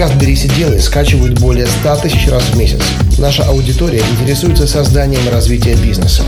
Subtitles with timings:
[0.00, 2.80] Подкаст «Берись и делай» скачивают более 100 тысяч раз в месяц.
[3.18, 6.22] Наша аудитория интересуется созданием и развитием бизнеса.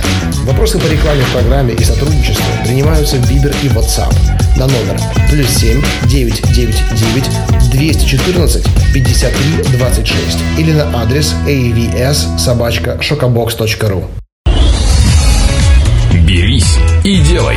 [0.45, 4.15] Вопросы по рекламе в программе и сотрудничеству принимаются в Viber и WhatsApp
[4.58, 5.00] на номер
[5.31, 14.04] плюс 7 999 214 53 26 или на адрес avs собачка шокобокс.ру.
[16.12, 17.57] «Берись и делай»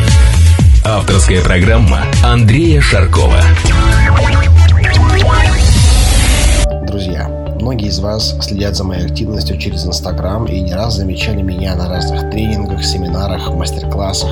[0.85, 3.41] Авторская программа Андрея Шаркова.
[7.75, 11.89] Многие из вас следят за моей активностью через Инстаграм и не раз замечали меня на
[11.89, 14.29] разных тренингах, семинарах, мастер-классах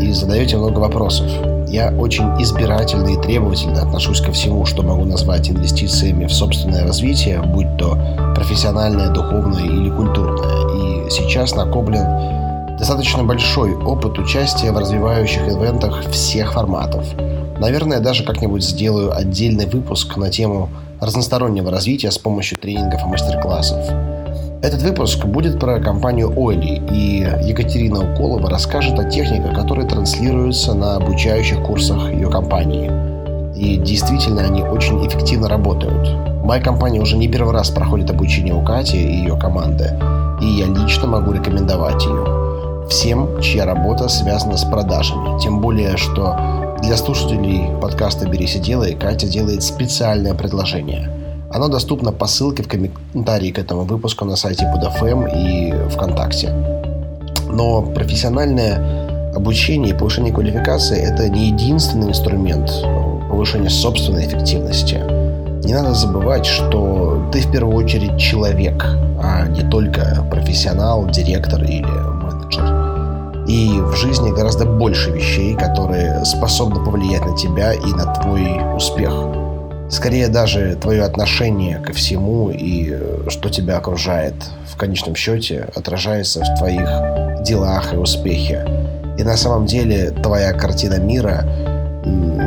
[0.00, 1.30] и задаете много вопросов.
[1.68, 7.42] Я очень избирательно и требовательно отношусь ко всему, что могу назвать инвестициями в собственное развитие,
[7.42, 7.98] будь то
[8.34, 11.06] профессиональное, духовное или культурное.
[11.06, 17.04] И сейчас накоплен достаточно большой опыт участия в развивающих ивентах всех форматов.
[17.62, 20.68] Наверное, даже как-нибудь сделаю отдельный выпуск на тему
[21.00, 23.86] разностороннего развития с помощью тренингов и мастер-классов.
[24.64, 30.96] Этот выпуск будет про компанию Ойли, и Екатерина Уколова расскажет о техниках, которые транслируются на
[30.96, 32.90] обучающих курсах ее компании.
[33.56, 36.44] И действительно, они очень эффективно работают.
[36.44, 39.96] Моя компания уже не первый раз проходит обучение у Кати и ее команды,
[40.40, 42.42] и я лично могу рекомендовать ее
[42.88, 45.38] всем, чья работа связана с продажами.
[45.40, 46.36] Тем более, что
[46.82, 51.08] для слушателей подкаста «Берись и делай» Катя делает специальное предложение.
[51.50, 56.50] Оно доступно по ссылке в комментарии к этому выпуску на сайте PodFM и ВКонтакте.
[57.48, 62.68] Но профессиональное обучение и повышение квалификации– это не единственный инструмент
[63.30, 64.96] повышения собственной эффективности.
[65.64, 68.84] Не надо забывать, что ты в первую очередь человек,
[69.22, 71.86] а не только профессионал, директор или
[73.52, 79.12] и в жизни гораздо больше вещей, которые способны повлиять на тебя и на твой успех.
[79.90, 84.32] Скорее даже твое отношение ко всему и э, что тебя окружает
[84.66, 88.66] в конечном счете отражается в твоих делах и успехе.
[89.18, 91.44] И на самом деле твоя картина мира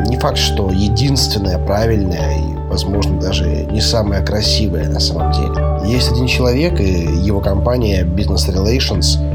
[0.10, 5.94] не факт, что единственная правильная и, возможно, даже не самая красивая на самом деле.
[5.94, 6.90] Есть один человек и
[7.24, 9.20] его компания Business Relations–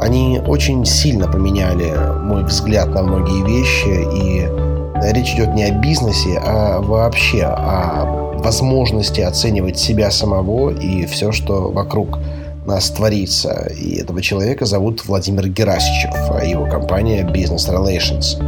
[0.00, 1.92] они очень сильно поменяли
[2.22, 9.20] мой взгляд на многие вещи, и речь идет не о бизнесе, а вообще о возможности
[9.20, 12.18] оценивать себя самого и все, что вокруг
[12.66, 13.70] нас творится.
[13.78, 18.42] И этого человека зовут Владимир Герасичев, а его компания Business Relations.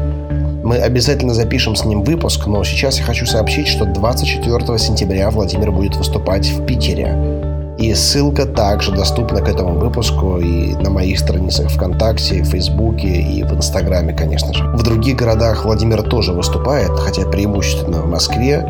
[0.64, 5.72] Мы обязательно запишем с ним выпуск, но сейчас я хочу сообщить, что 24 сентября Владимир
[5.72, 7.47] будет выступать в Питере.
[7.78, 13.44] И ссылка также доступна к этому выпуску и на моих страницах ВКонтакте, в Фейсбуке и
[13.44, 14.64] в Инстаграме, конечно же.
[14.64, 18.66] В других городах Владимир тоже выступает, хотя преимущественно в Москве.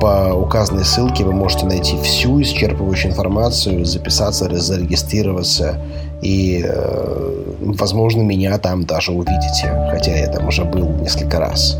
[0.00, 5.76] По указанной ссылке вы можете найти всю исчерпывающую информацию, записаться, зарегистрироваться
[6.22, 11.78] и, э, возможно, меня там даже увидите, хотя я там уже был несколько раз.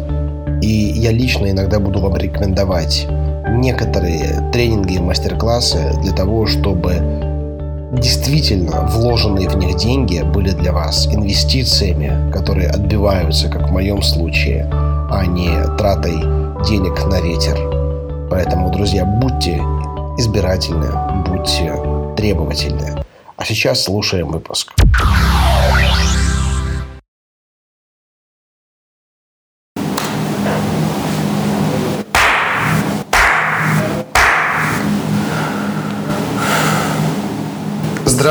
[0.60, 3.08] И я лично иногда буду вам рекомендовать
[3.60, 7.00] некоторые тренинги и мастер-классы для того, чтобы
[7.92, 14.68] действительно вложенные в них деньги были для вас инвестициями, которые отбиваются, как в моем случае,
[14.72, 16.18] а не тратой
[16.64, 17.58] денег на ветер.
[18.30, 19.56] Поэтому, друзья, будьте
[20.18, 20.88] избирательны,
[21.26, 21.74] будьте
[22.16, 23.04] требовательны.
[23.36, 24.72] А сейчас слушаем выпуск.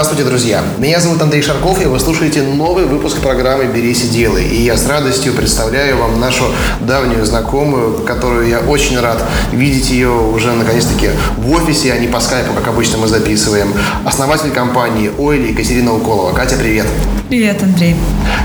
[0.01, 0.61] atrás Здравствуйте, друзья!
[0.77, 4.43] Меня зовут Андрей Шарков, и вы слушаете новый выпуск программы «Берись и делай».
[4.43, 6.43] И я с радостью представляю вам нашу
[6.81, 9.23] давнюю знакомую, которую я очень рад
[9.53, 13.73] видеть ее уже наконец-таки в офисе, а не по скайпу, как обычно мы записываем.
[14.03, 16.33] Основатель компании «Ойли» Екатерина Уколова.
[16.33, 16.87] Катя, привет!
[17.29, 17.95] Привет, Андрей!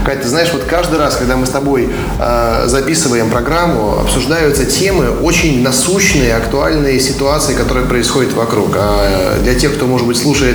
[0.04, 1.88] Катя, ты знаешь, вот каждый раз, когда мы с тобой
[2.21, 8.77] э, записываем программу, обсуждаются темы очень насущные, актуальные ситуации, которые происходят вокруг.
[8.77, 10.54] А для тех, кто, может быть, слушает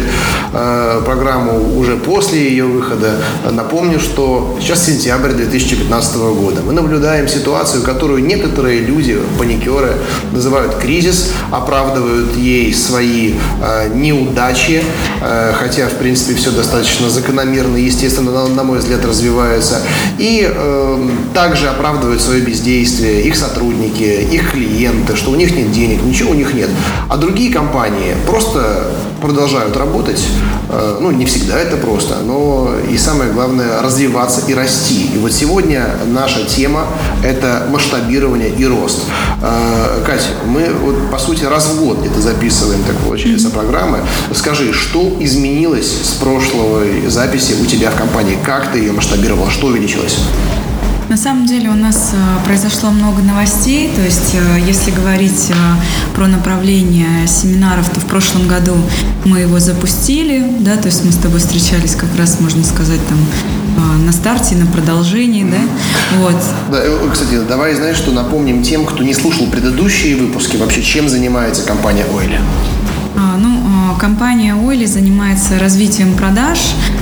[0.54, 3.18] э, Э, программу уже после ее выхода.
[3.50, 6.62] Напомню, что сейчас сентябрь 2015 года.
[6.62, 9.94] Мы наблюдаем ситуацию, которую некоторые люди, паникеры,
[10.32, 14.84] называют кризис, оправдывают ей свои э, неудачи,
[15.22, 19.82] э, хотя, в принципе, все достаточно закономерно естественно, на, на мой взгляд, развивается.
[20.18, 26.04] И э, также оправдывают свое бездействие их сотрудники, их клиенты, что у них нет денег,
[26.04, 26.70] ничего у них нет.
[27.10, 28.88] А другие компании просто
[29.22, 30.26] продолжают работать.
[30.70, 35.12] Э, ну, не всегда это просто, но и самое главное развиваться и расти.
[35.14, 36.88] И вот сегодня наша тема–
[37.24, 39.04] это масштабирование и рост.
[39.42, 44.00] Э, Катя, мы вот, по сути, раз в год где-то записываем, так получается, программы.
[44.34, 48.38] Скажи, что изменилось с прошлой записи у тебя в компании?
[48.44, 49.50] Как ты ее масштабировала?
[49.52, 50.18] Что увеличилось?
[51.12, 55.54] На самом деле у нас э, произошло много новостей, то есть э, если говорить э,
[56.16, 58.78] про направление семинаров, то в прошлом году
[59.26, 63.18] мы его запустили, да, то есть мы с тобой встречались как раз, можно сказать, там
[64.06, 65.58] на старте, на продолжении, да,
[66.20, 66.38] вот.
[66.72, 66.82] Да,
[67.12, 72.06] кстати, давай, знаешь, что напомним тем, кто не слушал предыдущие выпуски, вообще чем занимается компания
[72.16, 72.40] Ойли?
[73.18, 73.61] А, ну,
[74.00, 76.60] компания Ойли занимается развитием продаж.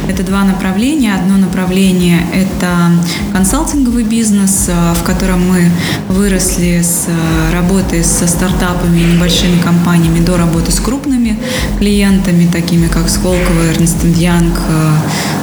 [0.08, 1.14] Это два направления.
[1.16, 2.92] Одно направление– это
[3.34, 5.70] консалтинговый бизнес, э, в котором мы
[6.08, 11.38] выросли с э, работы со стартапами и небольшими компаниями до работы с крупными
[11.80, 14.94] клиентами, такими как Сколково, Эрнст Янг э,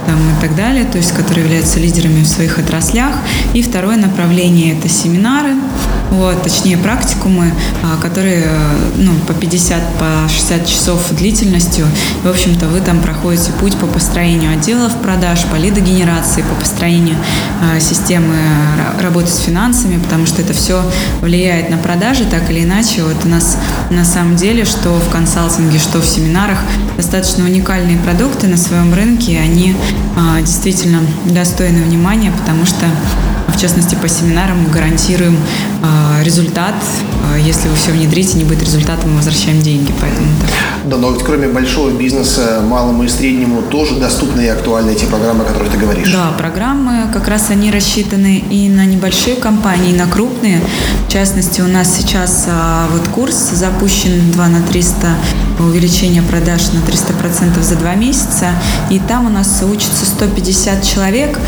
[0.06, 3.14] там, и так далее, то есть которые являются лидерами в своих отраслях.
[3.54, 5.54] И второе направление– это семинары,
[6.10, 7.52] вот, точнее практикумы,
[8.00, 8.46] которые
[8.96, 11.86] ну, по 50, по 60 часов длительностью.
[12.22, 17.16] И, в общем-то, вы там проходите путь по построению отделов продаж, по лидогенерации, по построению
[17.62, 18.34] э, системы
[19.00, 20.82] работы с финансами, потому что это все
[21.20, 23.02] влияет на продажи так или иначе.
[23.02, 23.56] Вот у нас
[23.90, 26.58] на самом деле, что в консалтинге, что в семинарах,
[26.96, 29.74] достаточно уникальные продукты на своем рынке, они
[30.16, 32.86] э, действительно достойны внимания, потому что
[33.56, 35.36] в частности, по семинарам мы гарантируем
[35.82, 36.74] э, результат.
[37.34, 39.92] Э, если вы все внедрите, не будет результата, мы возвращаем деньги.
[40.00, 40.50] Поэтому так.
[40.84, 45.44] Да, но ведь кроме большого бизнеса, малому и среднему тоже доступны и актуальны эти программы,
[45.44, 46.12] о которых ты говоришь.
[46.12, 50.60] Да, программы как раз они рассчитаны и на небольшие компании, и на крупные.
[51.08, 55.08] В частности, у нас сейчас э, вот курс запущен 2 на 300
[55.58, 58.50] увеличение продаж на 300% за два месяца.
[58.90, 61.38] И там у нас учатся 150 человек.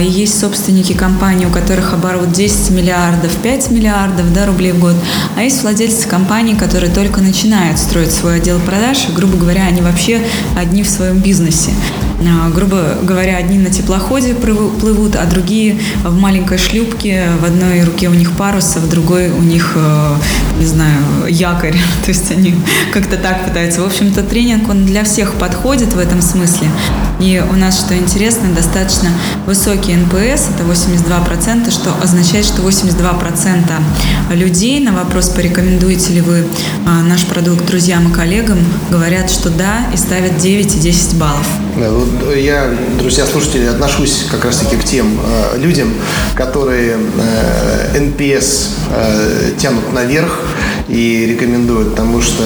[0.00, 4.80] И есть собственники компании компаний, у которых оборот 10 миллиардов, 5 миллиардов да, рублей в
[4.80, 4.94] год,
[5.36, 9.80] а есть владельцы компаний, которые только начинают строить свой отдел продаж, и, грубо говоря, они
[9.80, 10.20] вообще
[10.56, 11.70] одни в своем бизнесе.
[12.18, 17.26] А, грубо говоря, одни на теплоходе плывут, а другие в маленькой шлюпке.
[17.40, 20.14] В одной руке у них парус, а в другой у них, э,
[20.58, 21.76] не знаю, якорь.
[22.04, 22.54] То есть они
[22.92, 23.82] как-то так пытаются.
[23.82, 26.68] В общем-то, тренинг, он для всех подходит в этом смысле.
[27.20, 29.10] И у нас, что интересно, достаточно
[29.46, 33.72] высокий NPS, это 82%, что означает, что 82%
[34.32, 36.46] людей на вопрос, порекомендуете ли вы
[36.86, 38.58] а, наш продукт друзьям и коллегам,
[38.90, 41.46] говорят, что да, и ставят 9 и 10 баллов.
[41.76, 45.92] Я, друзья, слушатели, отношусь как раз-таки к тем э, людям,
[46.34, 50.40] которые э, NPS э, тянут наверх
[50.88, 52.42] и рекомендуют, потому что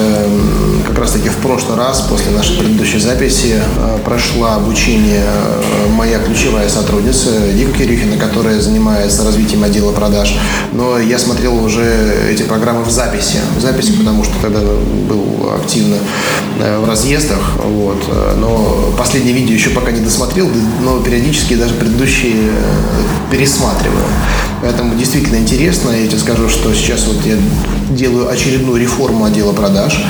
[0.87, 6.67] как раз-таки в прошлый раз, после нашей предыдущей записи, э, прошла обучение э, моя ключевая
[6.67, 10.35] сотрудница Вика Кирюхина, которая занимается развитием отдела продаж.
[10.73, 15.97] Но я смотрел уже эти программы в записи, в записи, потому что тогда был активно
[16.59, 17.57] э, в разъездах.
[17.63, 18.03] Вот.
[18.37, 20.49] Но последнее видео еще пока не досмотрел,
[20.81, 22.51] но периодически даже предыдущие
[23.29, 24.05] пересматриваю.
[24.61, 25.89] Поэтому действительно интересно.
[25.91, 27.35] Я тебе скажу, что сейчас вот я
[27.95, 30.03] делаю очередную реформу отдела продаж.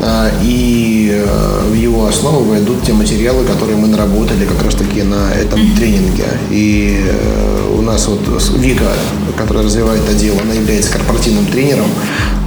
[0.00, 5.02] А, и э, в его основу войдут те материалы, которые мы наработали как раз таки
[5.02, 6.24] на этом тренинге.
[6.50, 8.20] И э, у нас вот
[8.58, 8.92] Вика,
[9.36, 11.88] которая развивает отдел, она является корпоративным тренером.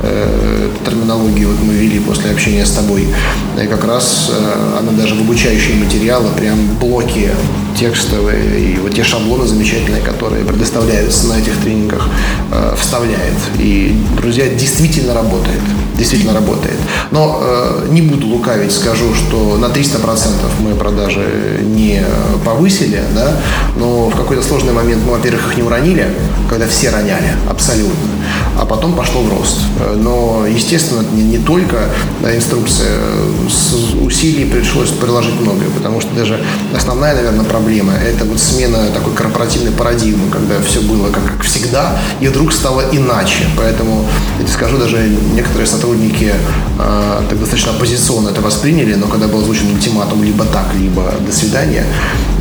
[0.02, 3.08] Э, терминологию вот мы ввели после общения с тобой.
[3.62, 4.32] И как раз
[4.78, 7.30] она даже в обучающие материалы, прям блоки
[7.78, 12.08] текстовые и вот те шаблоны замечательные, которые предоставляются на этих тренингах,
[12.78, 13.38] вставляет.
[13.58, 15.62] И, друзья, действительно работает.
[15.98, 16.78] Действительно работает.
[17.12, 20.30] Но Э, не буду лукавить, скажу, что на 300%
[20.60, 22.04] мы продажи не
[22.46, 23.38] повысили, да,
[23.78, 26.08] но в какой-то сложный момент мы, во-первых, их не уронили,
[26.50, 27.96] когда все роняли, абсолютно,
[28.60, 29.60] а потом пошло в рост.
[29.80, 31.78] Э, но, естественно, не, не только
[32.24, 33.00] инструкция,
[33.50, 33.74] с
[34.06, 36.44] усилий пришлось приложить многое, потому что даже
[36.76, 41.98] основная, наверное, проблема– это вот смена такой корпоративной парадигмы, когда все было как, как всегда,
[42.20, 43.46] и вдруг стало иначе.
[43.58, 44.06] Поэтому,
[44.38, 44.98] я тебе скажу, даже
[45.34, 46.34] некоторые сотрудники
[46.80, 51.32] э, так достаточно оппозиционно это восприняли, но когда был озвучен ультиматум либо так, либо до
[51.32, 51.86] свидания,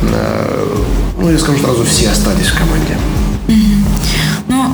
[0.01, 0.75] э,
[1.17, 2.97] ну, я скажу сразу, все остались в команде.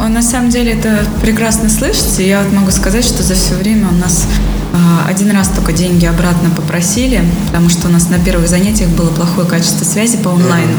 [0.06, 2.28] Ну, на самом деле это прекрасно слышите.
[2.28, 4.28] Я вот могу сказать, что за все время у нас
[4.72, 4.78] э,
[5.10, 9.48] один раз только деньги обратно попросили, потому что у нас на первых занятиях было плохое
[9.48, 10.78] качество связи по онлайну.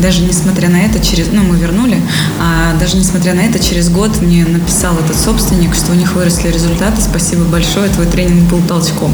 [0.00, 2.00] Даже несмотря на это, через, ну, мы вернули,
[2.40, 6.48] а даже несмотря на это, через год мне написал этот собственник, что у них выросли
[6.48, 9.12] результаты, спасибо большое, твой тренинг был толчком.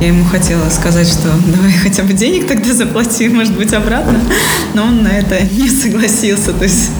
[0.00, 4.18] Я ему хотела сказать, что давай хотя бы денег тогда заплати, может быть, обратно,
[4.74, 6.52] но он на это не согласился.
[6.52, 6.90] То есть,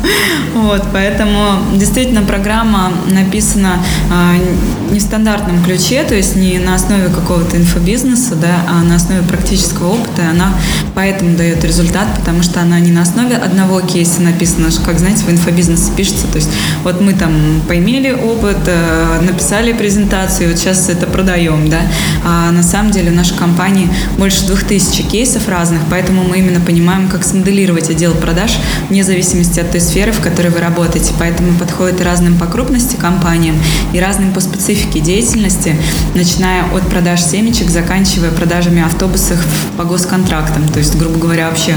[0.54, 3.78] вот, поэтому действительно программа написана
[4.10, 8.96] э, не в стандартном ключе, то есть не на основе какого-то инфобизнеса, да, а на
[8.96, 10.54] основе практического опыта, и она
[10.94, 15.30] поэтому дает результат, потому что она не на основе одного кейса написана, как, знаете, в
[15.30, 16.50] инфобизнесе пишется, то есть
[16.84, 21.80] вот мы там поимели опыт, э, написали презентацию, вот сейчас это продаем, да,
[22.24, 23.88] а на самом деле в нашей компании
[24.18, 29.60] больше двух тысяч кейсов разных, поэтому мы именно понимаем, как смоделировать отдел продаж вне зависимости
[29.60, 33.56] от той сферы, в которой вы работаете, поэтому подходит разным по крупности компаниям,
[33.92, 35.76] и разным по специфике деятельности,
[36.14, 39.38] начиная от продаж семечек, заканчивая продажами автобусов
[39.76, 41.74] по госконтрактам, то есть, грубо говоря, вообще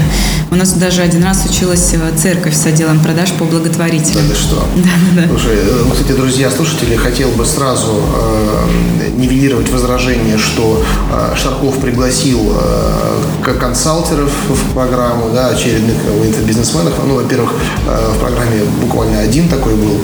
[0.50, 4.28] у нас даже один раз училась э, церковь с отделом продаж по благотворительным.
[4.28, 4.64] Да что?
[4.76, 5.28] Да, да, да.
[5.28, 11.78] Слушай, э, ну, кстати, друзья, слушатели, хотел бы сразу э, нивелировать возражение, что э, Шарков
[11.78, 16.94] пригласил э, консалтеров в программу, да, очередных инфобизнесменов.
[17.06, 17.52] Ну, во-первых,
[17.86, 19.98] э, в программе буквально один такой был,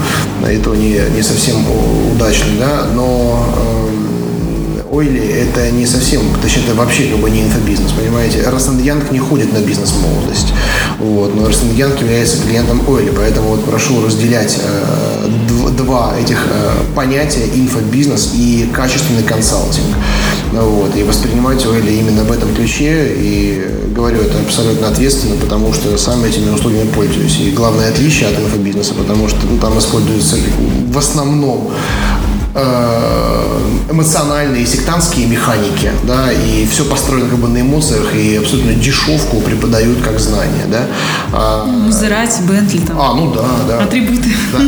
[0.51, 1.57] и то не, не совсем
[2.13, 4.12] удачный, да, но э,
[4.93, 8.41] Oy-Li это не совсем, точнее, это вообще как бы не инфобизнес, понимаете?
[8.41, 10.53] Ernst Young не ходит на бизнес-молодость,
[10.99, 15.29] вот, но Ernst Young является клиентом Oy-Li, поэтому вот прошу разделять э,
[15.79, 19.97] два этих э, понятия инфобизнес и качественный консалтинг.
[20.53, 25.97] Вот, и воспринимать Ойли именно в этом ключе, и говорю это абсолютно ответственно, потому что
[25.97, 27.39] сам этими услугами пользуюсь.
[27.41, 30.37] И главное отличие от инфобизнеса, потому что ну, там используются
[30.89, 31.71] в основном
[33.91, 40.01] эмоциональные сектантские механики, да, и все построено как бы на эмоциях, и абсолютно дешевку преподают
[40.03, 40.87] как знание, да.
[41.33, 43.01] А, Мазерати, Бентли там.
[43.01, 43.85] А, ну да, да.
[43.85, 44.29] Атрибуты.
[44.53, 44.59] Да.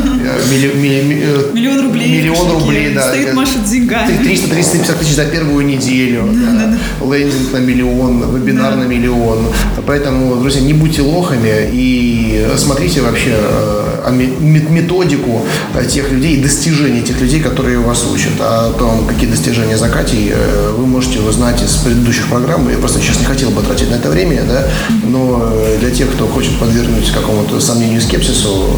[0.49, 2.21] Милли, милли, э, миллион рублей.
[2.21, 3.09] Миллион рублей, да.
[3.09, 4.13] Стоит, машет деньгами.
[4.13, 6.27] 300-350 тысяч за первую неделю.
[6.31, 6.77] Да, да.
[6.99, 7.15] Да.
[7.15, 8.77] Лендинг на миллион, вебинар да.
[8.77, 9.47] на миллион.
[9.85, 15.41] Поэтому, друзья, не будьте лохами и смотрите вообще э, методику
[15.89, 18.33] тех людей, достижения тех людей, которые которые вас учат.
[18.39, 22.69] А о том, какие достижения Закатий, э, вы можете узнать из предыдущих программ.
[22.69, 24.67] Я просто сейчас не хотел бы тратить на это время, да,
[25.03, 28.69] но э, для тех, кто хочет подвергнуть какому-то сомнению и скепсису,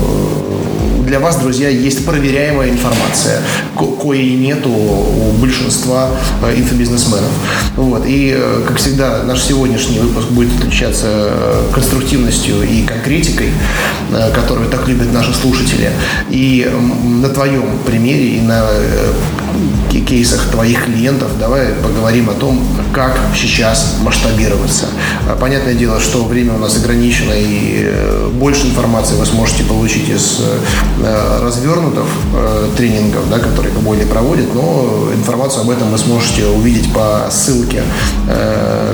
[1.07, 3.39] для вас, друзья, есть проверяемая информация,
[3.77, 6.09] ко- коей нету у большинства
[6.55, 7.31] инфобизнесменов.
[7.77, 8.03] Вот.
[8.05, 8.37] И,
[8.67, 11.31] как всегда, наш сегодняшний выпуск будет отличаться
[11.73, 13.51] конструктивностью и конкретикой,
[14.35, 15.91] которую так любят наши слушатели.
[16.29, 16.69] И
[17.21, 18.65] на твоем примере и на
[19.95, 24.85] кейсах твоих клиентов, давай поговорим о том, как сейчас масштабироваться.
[25.27, 30.09] А, понятное дело, что время у нас ограничено, и э, больше информации вы сможете получить
[30.09, 36.45] из э, развернутых э, тренингов, да, которые Кабойли проводит, но информацию об этом вы сможете
[36.47, 37.83] увидеть по ссылке,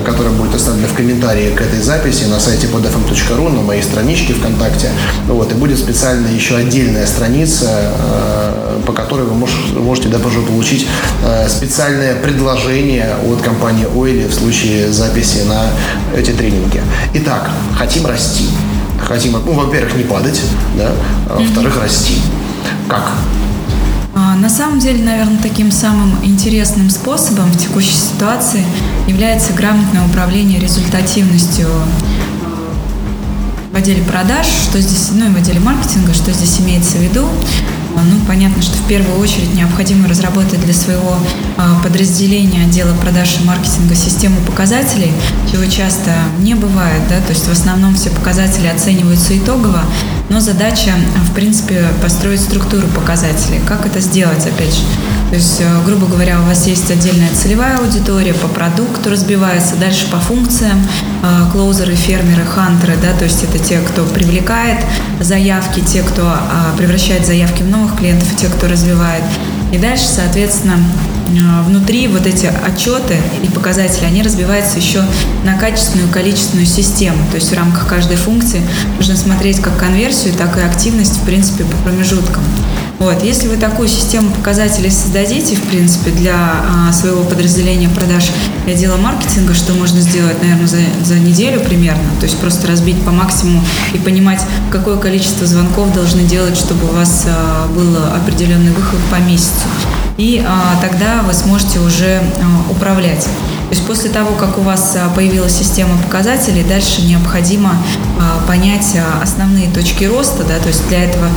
[0.04, 4.90] которая будет оставлена в комментарии к этой записи на сайте podfm.ru, на моей страничке ВКонтакте.
[5.26, 7.92] Вот, и будет специально еще отдельная страница,
[8.86, 10.83] по которой вы можете даже получить
[11.26, 15.70] Э, специальное предложение от компании Ойли в случае записи на
[16.14, 16.82] эти тренинги.
[17.14, 18.48] Итак, хотим расти.
[19.00, 20.40] Хотим, ну, во-первых, не падать,
[20.76, 20.92] да,
[21.30, 22.18] а во-вторых, расти.
[22.88, 23.12] Как?
[24.14, 28.64] А, на самом деле, наверное, таким самым интересным способом в текущей ситуации
[29.08, 31.68] является грамотное управление результативностью
[33.72, 37.26] в отделе продаж, что здесь, ну и в отделе маркетинга, что здесь имеется в виду.
[38.02, 41.16] Ну, понятно, что в первую очередь необходимо разработать для своего
[41.56, 45.12] а, подразделения отдела продаж и маркетинга систему показателей,
[45.50, 46.10] чего часто
[46.40, 49.82] не бывает, да, то есть в основном все показатели оцениваются итогово,
[50.28, 50.92] но задача,
[51.30, 53.60] в принципе, построить структуру показателей.
[53.66, 54.82] Как это сделать, опять же?
[55.30, 60.10] То есть, э, грубо говоря, у вас есть отдельная целевая аудитория, по продукту разбивается, дальше
[60.10, 60.86] по функциям,
[61.22, 64.78] э, клоузеры, фермеры, хантеры, да, то есть это те, кто привлекает
[65.20, 69.22] заявки, те, кто а, превращает заявки в новых клиентов, и те, кто развивает.
[69.72, 70.78] И дальше, соответственно,
[71.66, 75.02] внутри вот эти отчеты и показатели, они разбиваются еще
[75.44, 77.18] на качественную и количественную систему.
[77.30, 78.62] То есть в рамках каждой функции
[78.98, 82.42] нужно смотреть как конверсию, так и активность, в принципе, по промежуткам.
[82.98, 83.22] Вот.
[83.22, 88.30] Если вы такую систему показателей создадите, в принципе, для а, своего подразделения продаж
[88.66, 93.00] и отдела маркетинга, что можно сделать, наверное, за, за неделю примерно, то есть просто разбить
[93.04, 93.62] по максимуму
[93.92, 94.40] и понимать,
[94.70, 99.66] какое количество звонков должны делать, чтобы у вас а, был определенный выход по месяцу.
[100.16, 103.24] И а, тогда вы сможете уже а, управлять.
[103.24, 107.72] То есть после того, как у вас появилась система показателей, дальше необходимо
[108.46, 111.28] понять основные точки роста, да, то есть для этого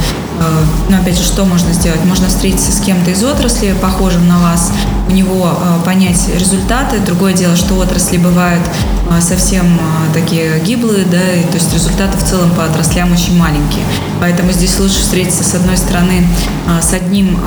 [0.90, 2.04] но опять же, что можно сделать?
[2.06, 4.72] Можно встретиться с кем-то из отрасли, похожим на вас,
[5.10, 7.00] у него понять результаты.
[7.00, 8.62] Другое дело, что отрасли бывают
[9.22, 9.80] совсем
[10.14, 13.84] такие гиблые, да, и, то есть результаты в целом по отраслям очень маленькие.
[14.20, 16.28] Поэтому здесь лучше встретиться с одной стороны
[16.82, 17.40] с одним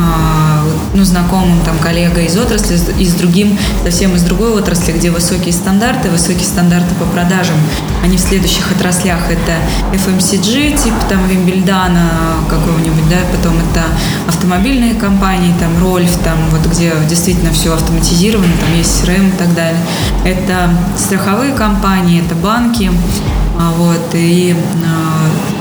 [0.94, 5.52] ну, знакомым там коллегой из отрасли, и с другим совсем из другой отрасли, где высокие
[5.52, 7.56] стандарты, высокие стандарты по продажам.
[8.02, 9.56] Они в следующих отраслях это
[9.92, 12.10] FMCG, типа там Вимбельдана
[12.48, 13.84] какого-нибудь, да, потом это
[14.26, 19.54] автомобильные компании, там Рольф, там вот где действительно все автоматизировано, там есть CRM и так
[19.54, 19.80] далее.
[20.24, 22.90] Это страховые компании, это банки,
[23.58, 25.59] а, вот, и а,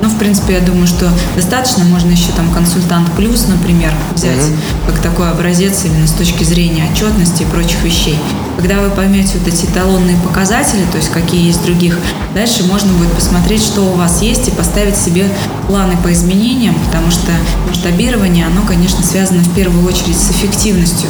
[0.00, 1.84] ну, в принципе, я думаю, что достаточно.
[1.84, 4.56] Можно еще там консультант плюс, например, взять угу.
[4.86, 8.18] как такой образец именно с точки зрения отчетности и прочих вещей.
[8.56, 11.98] Когда вы поймете вот эти эталонные показатели, то есть какие есть других,
[12.34, 15.28] дальше можно будет посмотреть, что у вас есть и поставить себе
[15.66, 17.32] планы по изменениям, потому что
[17.68, 21.08] масштабирование, оно, конечно, связано в первую очередь с эффективностью.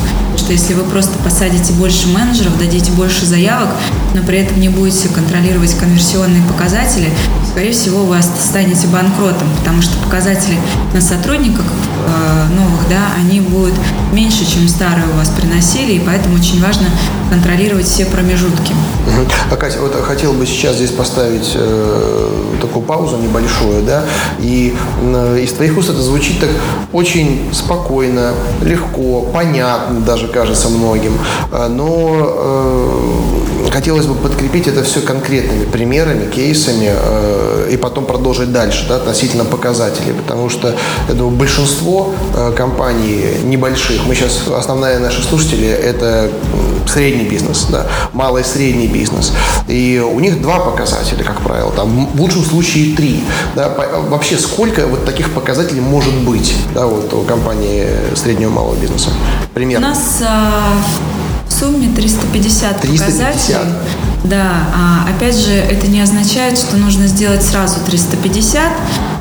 [0.48, 3.68] Что если вы просто посадите больше менеджеров, дадите больше заявок,
[4.14, 7.10] но при этом не будете контролировать конверсионные показатели,
[7.50, 10.56] скорее всего, вы станете банкротом, потому что показатели
[10.94, 13.74] на сотрудниках э, новых, да, они будут
[14.14, 16.86] меньше, чем старые у вас приносили, и поэтому очень важно
[17.28, 18.74] контролировать все промежутки.
[19.50, 24.04] А, Катя, вот хотел бы сейчас здесь поставить э, такую паузу небольшую, да,
[24.38, 26.50] и э, из твоих уст это звучит так
[26.92, 31.18] очень спокойно, легко, понятно даже, кажется, многим,
[31.52, 38.52] э, но э, хотелось бы подкрепить это все конкретными примерами, кейсами, э, и потом продолжить
[38.52, 40.12] дальше да, относительно показателей.
[40.12, 40.74] Потому что,
[41.08, 46.30] я думаю, большинство э, компаний небольших, мы сейчас, основная наши слушатели, это
[47.18, 49.32] средний бизнес, да, малый и средний бизнес.
[49.68, 53.22] И у них два показателя, как правило, там в лучшем случае три.
[53.54, 53.68] Да,
[54.08, 59.10] вообще сколько вот таких показателей может быть да, вот у компании среднего и малого бизнеса?
[59.54, 59.86] Примерно.
[59.86, 60.72] У нас а,
[61.48, 63.06] в сумме 350, 350.
[63.06, 63.56] показателей.
[64.24, 68.62] Да, а опять же, это не означает, что нужно сделать сразу 350.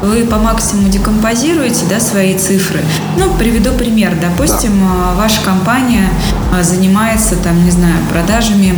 [0.02, 2.82] Вы по максимуму декомпозируете да, свои цифры.
[3.18, 4.18] Ну, приведу пример.
[4.20, 5.14] Допустим, да.
[5.14, 6.10] ваша компания
[6.54, 8.76] а, занимается, там, не знаю, продажами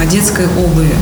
[0.00, 0.94] а, детской обуви.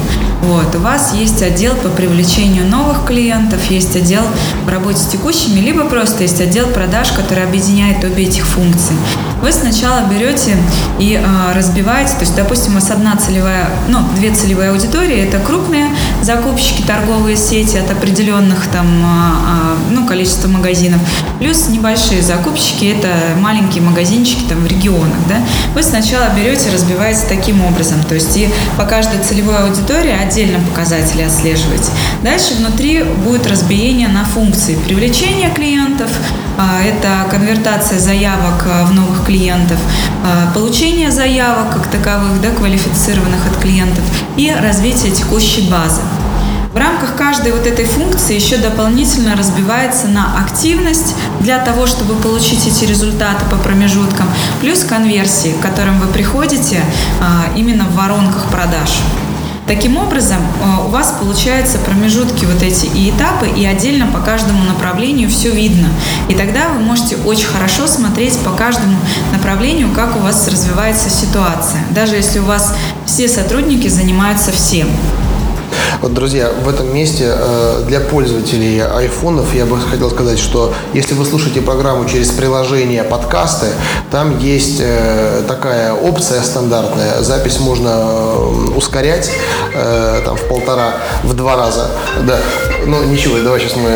[0.42, 0.74] Вот.
[0.74, 4.22] У вас есть отдел по привлечению новых клиентов, есть отдел
[4.64, 8.94] по работе с текущими, либо просто есть отдел продаж, который объединяет обе этих функции.
[9.42, 10.56] Вы сначала берете
[10.98, 15.38] и э, разбиваете, то есть, допустим, у вас одна целевая, ну, две целевые аудитории, это
[15.38, 15.86] крупные
[16.22, 21.00] закупщики, торговые сети от определенных там, э, ну, количества магазинов,
[21.38, 25.36] плюс небольшие закупщики, это маленькие магазинчики там в регионах, да.
[25.74, 31.22] Вы сначала берете, разбиваете таким образом, то есть и по каждой целевой аудитории отдельно показатели
[31.22, 31.90] отслеживать.
[32.22, 36.08] Дальше внутри будет разбиение на функции привлечения клиентов,
[36.56, 39.78] а, это конвертация заявок а, в новых клиентов,
[40.24, 44.04] а, получение заявок как таковых, да, квалифицированных от клиентов
[44.36, 46.00] и развитие текущей базы.
[46.72, 52.64] В рамках каждой вот этой функции еще дополнительно разбивается на активность для того, чтобы получить
[52.68, 54.28] эти результаты по промежуткам,
[54.60, 56.80] плюс конверсии, к которым вы приходите
[57.56, 59.00] именно в воронках продаж.
[59.70, 64.64] Таким образом, э, у вас получаются промежутки вот эти и этапы, и отдельно по каждому
[64.64, 65.90] направлению все видно.
[66.28, 68.98] И тогда вы можете очень хорошо смотреть по каждому
[69.30, 72.74] направлению, как у вас развивается ситуация, даже если у вас
[73.06, 74.88] все сотрудники занимаются всем.
[76.00, 81.14] Вот, друзья, в этом месте э, для пользователей айфонов я бы хотел сказать, что если
[81.14, 83.66] вы слушаете программу через приложение подкасты,
[84.10, 87.22] там есть э, такая опция стандартная.
[87.22, 89.30] Запись можно э, ускорять
[90.24, 91.90] там, в полтора, в два раза.
[92.26, 92.38] Да.
[92.86, 93.90] Ну, ничего, давай сейчас мы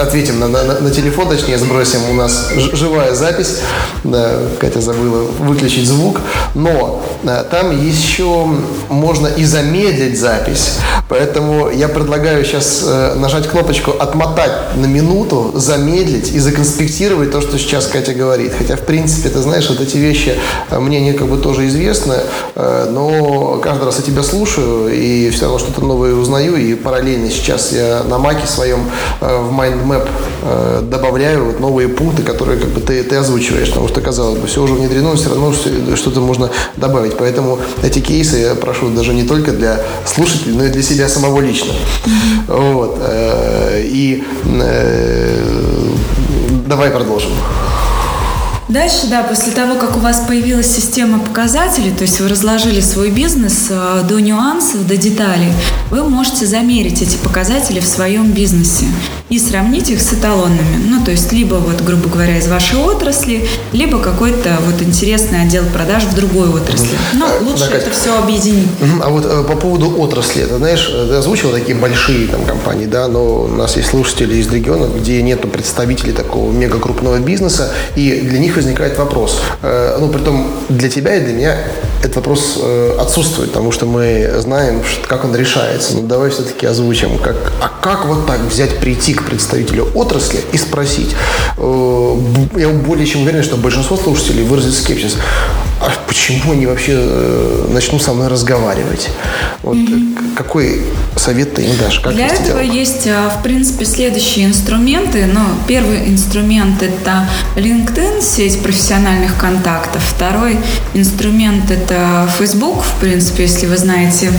[0.00, 2.00] ответим на, на, на телефон, точнее, сбросим.
[2.10, 3.58] У нас живая запись.
[4.04, 6.20] Да, Катя забыла выключить звук.
[6.54, 7.02] Но
[7.50, 8.46] там еще
[8.88, 10.78] можно и замедлить запись.
[11.08, 17.58] Поэтому я предлагаю сейчас э, нажать кнопочку «Отмотать на минуту», замедлить и законспектировать то, что
[17.58, 18.52] сейчас Катя говорит.
[18.56, 20.38] Хотя, в принципе, ты знаешь, вот эти вещи
[20.70, 22.14] э, мне не как бы тоже известны,
[22.54, 27.28] э, но каждый раз я тебя слушаю и все равно что-то новое узнаю, и параллельно
[27.28, 28.84] сейчас я на маке своем
[29.20, 34.00] в Mind Map добавляю вот новые пункты, которые как бы ты, ты озвучиваешь, потому что,
[34.00, 37.16] казалось бы, все уже внедрено, все равно что-то можно добавить.
[37.16, 41.40] Поэтому эти кейсы я прошу даже не только для слушателей, но и для себя самого
[41.40, 41.72] лично.
[42.46, 42.98] Вот.
[43.00, 45.90] Э, и э,
[46.66, 47.32] давай продолжим.
[48.70, 53.10] Дальше, да, после того, как у вас появилась система показателей, то есть вы разложили свой
[53.10, 55.52] бизнес э, до нюансов, до деталей,
[55.90, 58.86] вы можете замерить эти показатели в своем бизнесе
[59.28, 60.76] и сравнить их с эталонными.
[60.88, 65.64] Ну, то есть либо, вот, грубо говоря, из вашей отрасли, либо какой-то вот интересный отдел
[65.72, 66.96] продаж в другой отрасли.
[67.14, 68.68] Но лучше да, это все объединить.
[69.02, 73.08] А вот э, по поводу отрасли, ты знаешь, ты озвучил такие большие там компании, да,
[73.08, 78.20] но у нас есть слушатели из регионов, где нету представителей такого мега крупного бизнеса, и
[78.20, 79.40] для них возникает вопрос.
[79.62, 81.56] Э, ну, при том для тебя и для меня
[82.00, 85.94] этот вопрос э, отсутствует, потому что мы знаем, как он решается.
[85.94, 90.40] Но ну, давай все-таки озвучим, как, а как вот так взять, прийти к представителю отрасли
[90.52, 91.14] и спросить.
[91.56, 92.16] Э,
[92.56, 95.16] я более чем уверен, что большинство слушателей выразит скепсис
[95.80, 99.08] а почему они вообще э, начнут со мной разговаривать?
[99.62, 100.34] Вот mm-hmm.
[100.36, 100.82] какой
[101.16, 102.00] совет ты им дашь?
[102.00, 102.74] Как Для этого делать?
[102.74, 105.24] есть, э, в принципе, следующие инструменты.
[105.24, 110.02] Ну, первый инструмент– это LinkedIn, сеть профессиональных контактов.
[110.02, 110.58] Второй
[110.92, 112.82] инструмент– это Facebook.
[112.82, 114.32] В принципе, если вы знаете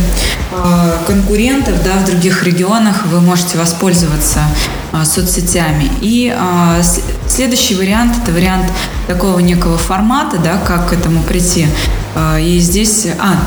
[0.51, 4.41] э, конкурентов да, в других регионах, вы можете воспользоваться
[5.05, 5.89] соцсетями.
[6.01, 6.35] И
[7.25, 8.65] следующий вариант– это вариант
[9.07, 11.65] такого некого формата, да, как к этому прийти.
[12.13, 13.07] А, и здесь...
[13.17, 13.37] А,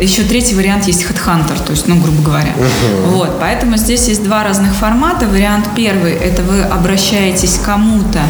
[0.00, 2.52] еще третий вариант есть Headhunter, то есть, ну, грубо говоря.
[2.56, 3.10] Uh-huh.
[3.10, 5.26] Вот, поэтому здесь есть два разных формата.
[5.26, 8.20] Вариант первый– это вы обращаетесь к кому-то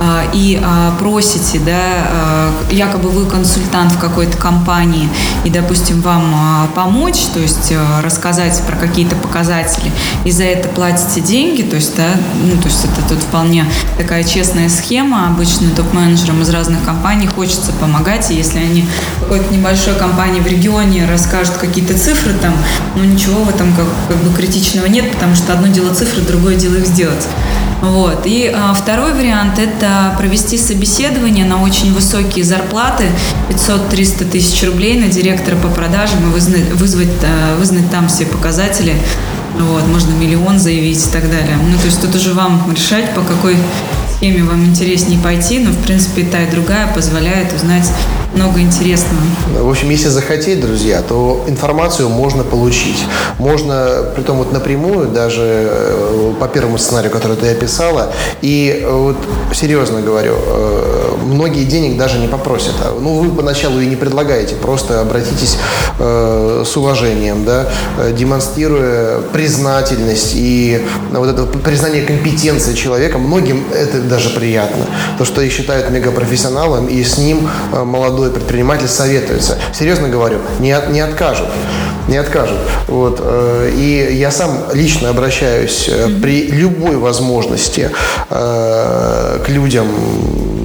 [0.00, 5.08] э, и э, просите, да, э, якобы вы консультант в какой-то компании,
[5.44, 9.92] и, допустим, вам э, помочь, то есть э, рассказать про какие-то показатели,
[10.24, 12.08] и за это платите деньги, то есть, да,
[12.44, 13.64] ну, то есть это тут вполне
[13.96, 15.28] такая честная схема.
[15.28, 18.86] Обычно топ-менеджерам из разных компаний хочется помогать, и если они
[19.18, 22.54] в какой-то небольшой компании в регионе расскажут какие-то цифры там,
[22.96, 26.56] но ничего в этом как, как бы критичного нет, потому что одно дело цифры, другое
[26.56, 27.26] дело их сделать.
[27.82, 28.22] Вот.
[28.26, 33.04] И а, второй вариант– это провести собеседование на очень высокие зарплаты,
[33.50, 38.94] 500-300 тысяч рублей на директора по продажам и вызнать, вызвать, а, вызнать там все показатели.
[39.58, 41.56] Вот, можно миллион заявить и так далее.
[41.56, 43.56] Ну, то есть тут уже вам решать, по какой
[44.16, 47.90] схеме вам интереснее пойти, но, в принципе, и та, и другая позволяет узнать
[48.34, 49.20] много интересного.
[49.60, 53.04] В общем, если захотеть, друзья, то информацию можно получить.
[53.38, 58.90] Можно, при том вот напрямую, даже э, по первому сценарию, который ты описала, и э,
[58.90, 59.16] вот
[59.54, 62.74] серьезно говорю, э, многие денег даже не попросят.
[62.80, 65.56] А, ну, вы поначалу и не предлагаете, просто обратитесь
[65.98, 67.68] с уважением, да,
[68.12, 73.18] демонстрируя признательность и вот это признание компетенции человека.
[73.18, 74.86] Многим это даже приятно.
[75.18, 79.58] То, что их считают мегапрофессионалом, и с ним молодой молодой предприниматель советуется.
[79.74, 81.48] Серьезно говорю, не, от, не откажут.
[82.06, 82.58] Не откажут.
[82.86, 83.20] Вот.
[83.20, 87.90] Э, и я сам лично обращаюсь э, при любой возможности
[88.30, 89.88] э, к людям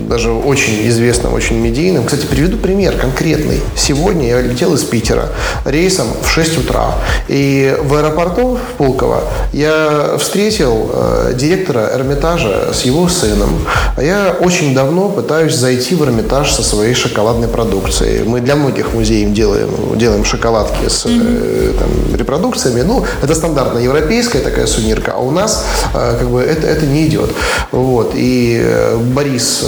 [0.07, 2.05] даже очень известным, очень медийным.
[2.05, 3.61] Кстати, приведу пример конкретный.
[3.75, 5.29] Сегодня я летел из Питера
[5.65, 6.95] рейсом в 6 утра.
[7.27, 13.49] И в аэропорту Пулково я встретил э, директора Эрмитажа с его сыном.
[13.95, 18.23] А я очень давно пытаюсь зайти в Эрмитаж со своей шоколадной продукцией.
[18.23, 22.81] Мы для многих музеев делаем, делаем шоколадки с э, там, репродукциями.
[22.81, 27.07] Ну, это стандартная европейская такая сувенирка, а у нас э, как бы это, это не
[27.07, 27.31] идет.
[27.71, 28.13] Вот.
[28.15, 28.63] И
[29.13, 29.65] Борис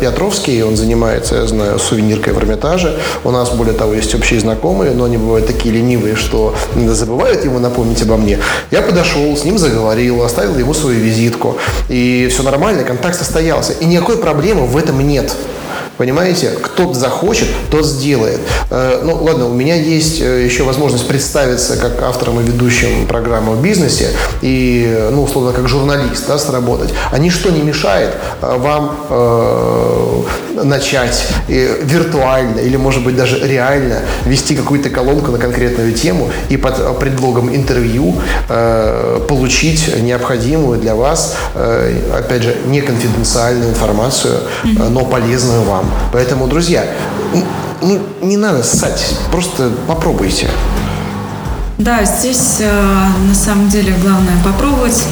[0.00, 2.98] Петровский, он занимается, я знаю, сувениркой в Эрмитаже.
[3.24, 7.58] У нас, более того, есть общие знакомые, но они бывают такие ленивые, что забывают ему
[7.58, 8.38] напомнить обо мне.
[8.70, 11.56] Я подошел, с ним заговорил, оставил ему свою визитку.
[11.88, 13.72] И все нормально, контакт состоялся.
[13.72, 15.34] И никакой проблемы в этом нет.
[16.02, 18.40] Понимаете, кто захочет, тот сделает.
[18.70, 23.52] Э, ну, ладно, у меня есть э, еще возможность представиться как автором и ведущим программы
[23.52, 24.08] в бизнесе
[24.40, 26.92] и, ну, условно, как журналист, да, сработать.
[27.12, 34.90] А ничто не мешает э, вам начать виртуально или, может быть, даже реально вести какую-то
[34.90, 38.14] колонку на конкретную тему и под предлогом интервью
[38.48, 44.40] э, получить необходимую для вас, э, опять же, неконфиденциальную информацию,
[44.90, 45.90] но полезную вам.
[46.12, 46.84] Поэтому, друзья,
[47.82, 50.48] ну, не надо ссать, просто попробуйте.
[51.78, 52.70] Да, здесь э,
[53.28, 55.04] на самом деле главное попробовать.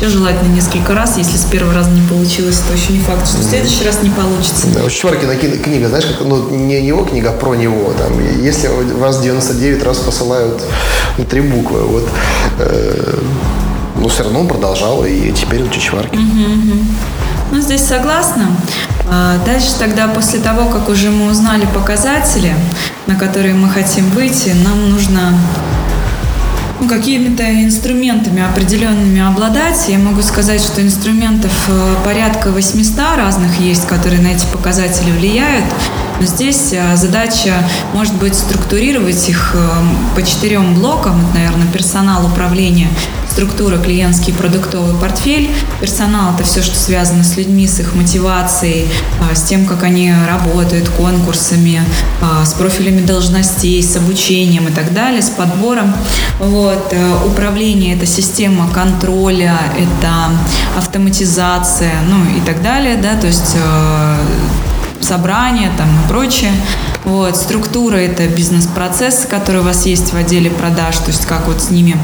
[0.00, 1.18] Еще желательно несколько раз.
[1.18, 4.08] Если с первого раза не получилось, то еще не факт, что в следующий раз не
[4.08, 4.68] получится.
[4.74, 7.92] Да, у Чичваркина книга, знаешь, как, ну, не его книга, а про него.
[7.98, 10.62] Там, если вас 99 раз посылают
[11.18, 12.08] ну, три буквы, вот,
[12.60, 13.18] э,
[13.96, 16.18] но все равно он продолжал, и теперь у Чичваркин.
[16.18, 16.84] Угу, угу.
[17.52, 18.46] Ну, здесь согласна.
[19.06, 22.54] А, дальше тогда, после того, как уже мы узнали показатели,
[23.06, 25.34] на которые мы хотим выйти, нам нужно
[26.80, 29.88] ну, какими-то инструментами определенными обладать.
[29.88, 35.66] Я могу сказать, что инструментов э, порядка 800 разных есть, которые на эти показатели влияют.
[36.18, 37.54] Но здесь э, задача
[37.92, 39.68] может быть структурировать их э,
[40.14, 41.20] по четырем блокам.
[41.20, 42.88] Это, наверное, персонал управления,
[43.30, 45.50] структура, клиентский продуктовый портфель.
[45.80, 48.88] Персонал– это все, что связано с людьми, с их мотивацией,
[49.32, 51.80] с тем, как они работают, конкурсами,
[52.44, 55.94] с профилями должностей, с обучением и так далее, с подбором.
[56.38, 60.30] Вот, э, управление– это система контроля, это
[60.76, 64.16] автоматизация, ну и так далее, да, то есть э,
[65.00, 66.52] собрания там и прочее.
[67.04, 71.62] Вот, структура– это бизнес-процессы, которые у вас есть в отделе продаж, то есть как вот
[71.62, 71.96] с ними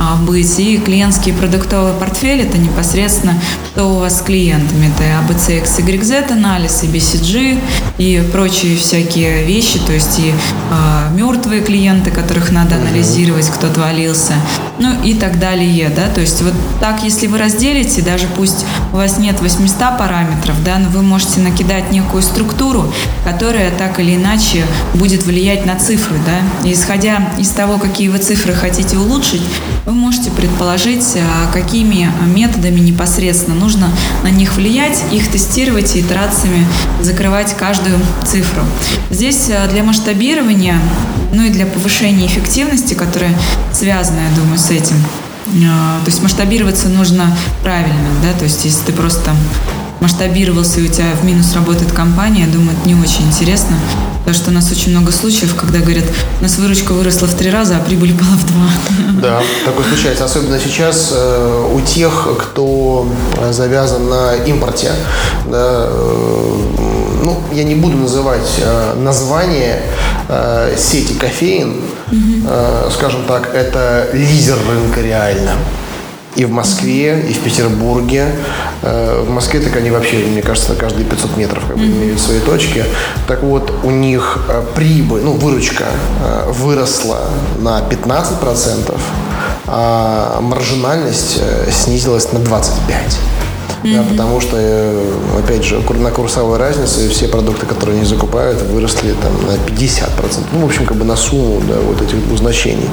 [0.00, 0.58] а, быть.
[0.58, 3.34] И клиентский продуктовый портфель– это непосредственно
[3.78, 4.90] что у вас с клиентами.
[4.92, 7.60] Это ABC, XYZ анализ, и BCG,
[7.98, 10.34] и прочие всякие вещи, то есть и
[10.72, 14.32] а, мертвые клиенты, которых надо анализировать, кто отвалился,
[14.80, 18.96] ну и так далее, да, то есть вот так, если вы разделите, даже пусть у
[18.96, 22.92] вас нет 800 параметров, да, но вы можете накидать некую структуру,
[23.24, 26.16] которая так или иначе иначе будет влиять на цифры.
[26.24, 26.68] Да?
[26.70, 29.42] Исходя из того, какие вы цифры хотите улучшить,
[29.84, 33.90] вы можете предположить, а, какими методами непосредственно нужно
[34.22, 36.66] на них влиять, их тестировать и итерациями
[37.00, 38.62] закрывать каждую цифру.
[39.10, 40.78] Здесь а, для масштабирования,
[41.32, 43.34] ну и для повышения эффективности, которая
[43.72, 44.96] связана, я думаю, с этим,
[45.66, 49.32] а, то есть масштабироваться нужно правильно, да, то есть если ты просто
[50.00, 53.76] масштабировался и у тебя в минус работает компания, я думаю, это не очень интересно.
[54.18, 56.04] Потому что у нас очень много случаев, когда говорят,
[56.40, 58.68] у нас выручка выросла в три раза, а прибыль упала в два.
[59.22, 60.26] Да, такое случается.
[60.26, 63.08] Особенно сейчас э, у тех, кто
[63.50, 64.92] завязан на импорте.
[65.50, 66.58] Да, э,
[67.22, 69.80] ну, я не буду называть э, название
[70.28, 71.80] э, сети кофеин.
[72.12, 72.48] Угу.
[72.48, 75.52] Э, скажем так, это лидер рынка реально
[76.36, 78.26] и в Москве, и в Петербурге.
[78.82, 82.40] Э, в Москве так они вообще, мне кажется, каждые 500 метров как бы, имеют свои
[82.40, 82.84] точки.
[83.26, 85.84] Так вот, у них э, прибыль, ну, выручка
[86.22, 87.20] э, выросла
[87.58, 88.94] на 15%,
[89.66, 92.68] а маржинальность снизилась на 25%
[93.82, 93.96] mm-hmm.
[93.96, 99.14] да, потому что, э, опять же, на курсовой разнице все продукты, которые они закупают, выросли
[99.22, 100.08] там на 50%.
[100.52, 102.88] Ну, в общем, как бы на сумму да, вот этих двух значений.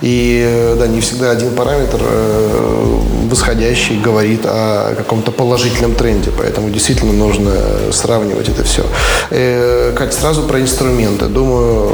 [0.00, 3.00] И э, да, не всегда один параметр э,
[3.30, 7.52] восходящий говорит о каком-то положительном тренде, поэтому действительно нужно
[7.92, 8.84] сравнивать это все.
[9.96, 11.26] Кать, сразу про инструменты.
[11.26, 11.90] Думаю,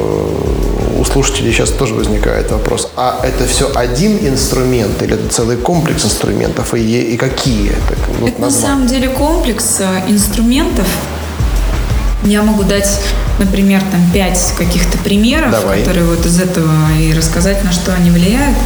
[1.06, 6.74] слушателей сейчас тоже возникает вопрос, а это все один инструмент или это целый комплекс инструментов
[6.74, 7.96] и, и какие это?
[8.20, 10.86] Вот это на самом деле комплекс э, инструментов.
[12.24, 13.00] Я могу дать,
[13.38, 15.80] например, там пять каких-то примеров, Давай.
[15.80, 18.56] которые вот из этого и рассказать, на что они влияют.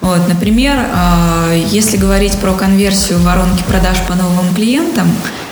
[0.00, 5.10] Вот, например, э, если говорить про конверсию воронки продаж по новым клиентам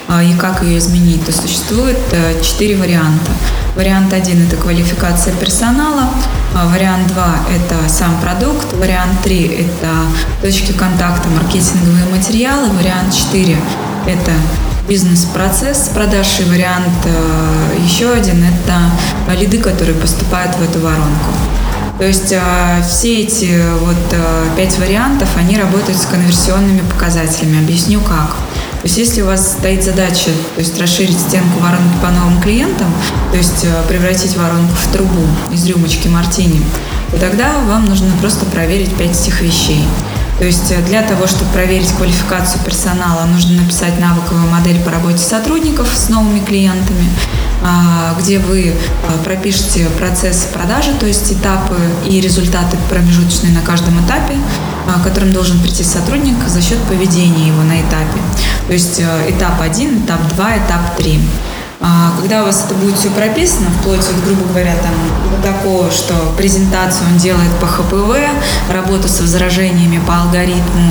[0.09, 1.99] э, и как ее изменить, то существует
[2.43, 3.33] четыре варианта.
[3.79, 6.11] Вариант один– это квалификация персонала.
[6.53, 8.73] А вариант два– это сам продукт.
[8.73, 9.93] Вариант три– это
[10.43, 12.71] точки контакта, маркетинговые материалы.
[12.71, 13.57] Вариант четыре–
[14.07, 14.33] это
[14.89, 16.41] бизнес-процесс продаж.
[16.41, 21.31] И вариант э, еще один– это лиды, которые поступают в эту воронку.
[21.99, 22.41] То есть э,
[22.83, 27.63] все эти вот э, пять вариантов, они работают с конверсионными показателями.
[27.63, 28.35] Объясню как.
[28.81, 32.93] То есть если у вас стоит задача то есть расширить стенку воронки по новым клиентам,
[33.33, 36.63] то есть э, превратить воронку в трубу из рюмочки мартини,
[37.11, 39.85] то тогда вам нужно просто проверить пять этих вещей.
[40.39, 45.19] То есть э, для того, чтобы проверить квалификацию персонала, нужно написать навыковую модель по работе
[45.19, 47.09] сотрудников с новыми клиентами,
[47.61, 51.77] а, где вы а, пропишете процесс продажи, то есть этапы
[52.09, 54.37] и результаты промежуточные на каждом этапе,
[54.87, 58.21] а, которым должен прийти сотрудник за счет поведения его на этапе.
[58.69, 61.21] То есть э, этап 1, этап 2, этап 3.
[62.21, 64.93] Когда у вас это будет все прописано, вплоть, вот, грубо говоря, там,
[65.31, 68.19] до такого, что презентацию он делает по ХПВ,
[68.69, 70.91] работу с возражениями по алгоритму,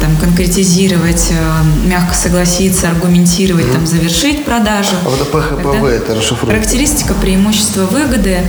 [0.00, 4.96] там, конкретизировать, э, мягко согласиться, аргументировать, там, завершить продажу.
[5.04, 6.46] А вот ПХПВ это, это расшифровка?
[6.46, 8.42] Характеристика, преимущества, выгоды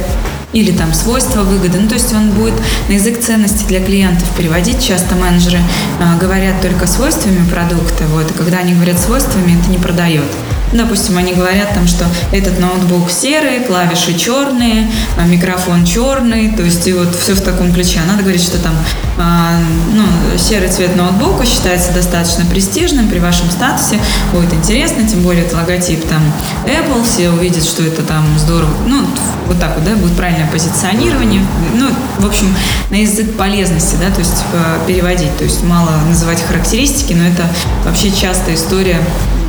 [0.59, 1.79] или там свойства выгоды.
[1.79, 2.55] Ну, то есть он будет
[2.89, 4.83] на язык ценности для клиентов переводить.
[4.83, 5.59] Часто менеджеры
[5.99, 10.25] э, говорят только свойствами продукта, вот, и когда они говорят свойствами, это не продает.
[10.73, 16.87] Допустим, они говорят там, что этот ноутбук серый, клавиши черные, а микрофон черный, то есть
[16.87, 17.99] и вот все в таком ключе.
[18.03, 18.73] А надо говорить, что там
[19.17, 19.59] а,
[19.93, 20.03] ну,
[20.37, 23.99] серый цвет ноутбука считается достаточно престижным при вашем статусе,
[24.31, 26.21] будет интересно, тем более это логотип там
[26.65, 29.07] Apple, все увидят, что это там здорово, ну,
[29.47, 31.41] вот так вот, да, будет правильное позиционирование,
[31.73, 32.53] ну, в общем,
[32.91, 37.43] на язык полезности, да, то есть э, переводить, то есть мало называть характеристики, но это
[37.85, 38.99] вообще частая история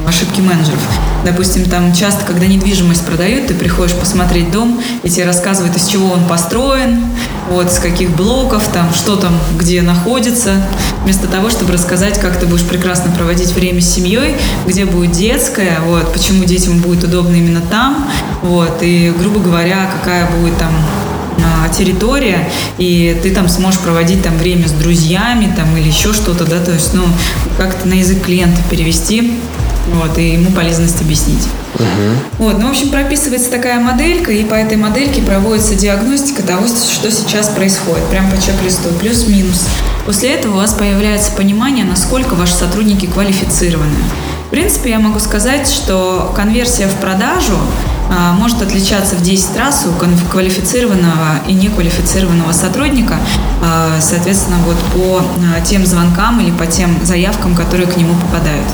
[0.09, 0.81] ошибки менеджеров.
[1.25, 6.12] Допустим, там часто, когда недвижимость продают, ты приходишь посмотреть дом, и тебе рассказывают, из чего
[6.12, 7.05] он построен,
[7.51, 10.62] вот, с каких блоков, там, что там, где находится,
[11.03, 15.81] вместо того, чтобы рассказать, как ты будешь прекрасно проводить время с семьей, где будет детская,
[15.87, 18.09] вот, почему детям будет удобно именно там,
[18.42, 20.73] вот, и, грубо говоря, какая будет там
[21.44, 26.44] а, территория, и ты там сможешь проводить там время с друзьями там или еще что-то,
[26.44, 27.05] да, то есть, ну,
[27.57, 29.38] как-то на язык клиента перевести
[29.94, 31.46] вот, и ему полезность объяснить.
[31.74, 32.44] Угу.
[32.44, 37.11] Вот, ну, в общем, прописывается такая моделька, и по этой модельке проводится диагностика того, что
[37.11, 39.66] сейчас происходит, прям по чек-листу, плюс-минус.
[40.07, 43.96] После этого у вас появляется понимание, насколько ваши сотрудники квалифицированы.
[44.46, 47.53] В принципе, я могу сказать, что конверсия в продажу
[48.11, 53.18] а, может отличаться в 10 раз у квалифицированного и неквалифицированного сотрудника,
[53.62, 58.66] а, соответственно, вот по а, тем звонкам или по тем заявкам, которые к нему попадают.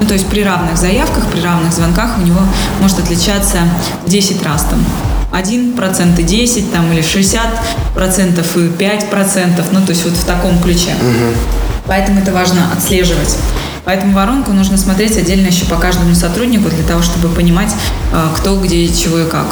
[0.00, 2.40] Ну, то есть при равных заявках, при равных звонках у него
[2.80, 3.58] может отличаться
[4.04, 4.84] в 10 раз там.
[5.32, 7.46] 1% и 10 там, или 60%
[7.94, 10.94] и 5%, ну то есть вот в таком ключе.
[10.94, 11.86] Угу.
[11.86, 13.36] Поэтому это важно отслеживать.
[13.84, 17.72] Поэтому воронку нужно смотреть отдельно еще по каждому сотруднику для того, чтобы понимать,
[18.12, 19.46] э, кто, где, чего и как.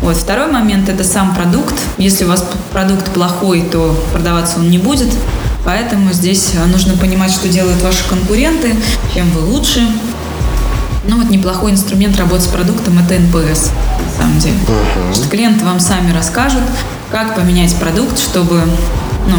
[0.00, 0.16] Вот.
[0.16, 1.74] Второй момент– это сам продукт.
[1.96, 5.08] Если у вас продукт плохой, то продаваться он не будет.
[5.68, 8.74] Поэтому здесь э, нужно понимать, что делают ваши конкуренты,
[9.12, 9.86] чем вы лучше.
[11.06, 13.68] Ну вот неплохой инструмент работы с продуктом– это NPS,
[14.02, 14.56] на самом деле.
[14.66, 15.14] Uh-huh.
[15.14, 16.62] Что клиенты вам сами расскажут,
[17.10, 18.62] как поменять продукт, чтобы
[19.28, 19.36] ну,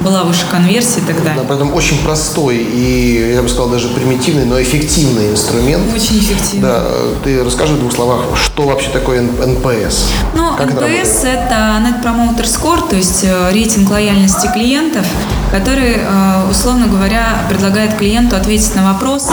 [0.00, 1.42] была выше конверсия и так далее.
[1.42, 5.84] Да, поэтому очень простой и, я бы сказал, даже примитивный, но эффективный инструмент.
[5.94, 6.68] Очень эффективный.
[6.68, 6.84] Да,
[7.22, 10.06] ты расскажи в двух словах, что вообще такое NPS?
[10.34, 15.06] Ну, как НПС– это Net Promoter Score, то есть э, рейтинг лояльности клиентов,
[15.50, 19.28] который, э, условно говоря, предлагает клиенту ответить на вопрос,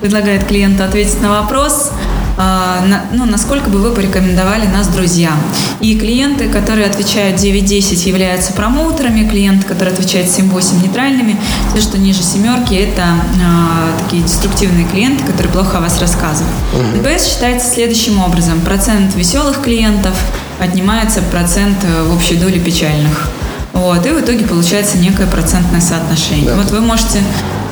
[0.00, 1.92] предлагает клиенту ответить на вопрос,
[2.36, 5.38] ну, насколько бы вы порекомендовали нас друзьям.
[5.80, 11.38] И клиенты, которые отвечают 9-10, являются промоутерами, клиенты, которые отвечают 7-8, нейтральными.
[11.70, 16.54] Все, что ниже семерки, это а, такие деструктивные клиенты, которые плохо о вас рассказывают.
[16.72, 17.02] Угу.
[17.02, 18.60] ДПС считается следующим образом.
[18.60, 20.14] Процент веселых клиентов
[20.58, 23.30] отнимается процент э, в общей доле печальных.
[23.72, 26.46] Вот, и в итоге получается некое процентное соотношение.
[26.46, 26.56] Да.
[26.56, 27.22] Вот вы можете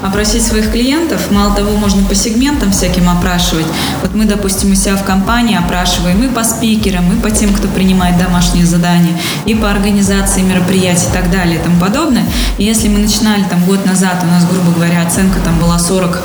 [0.03, 1.31] опросить своих клиентов.
[1.31, 3.67] Мало того, можно по сегментам всяким опрашивать.
[4.03, 7.69] Вот мы, допустим, у себя в компании опрашиваем и по спикерам, и по тем, кто
[7.69, 12.25] принимает домашние задания, и по организации мероприятий и так далее и тому подобное.
[12.59, 16.21] И если мы начинали там год назад, у нас, грубо говоря, оценка там была 40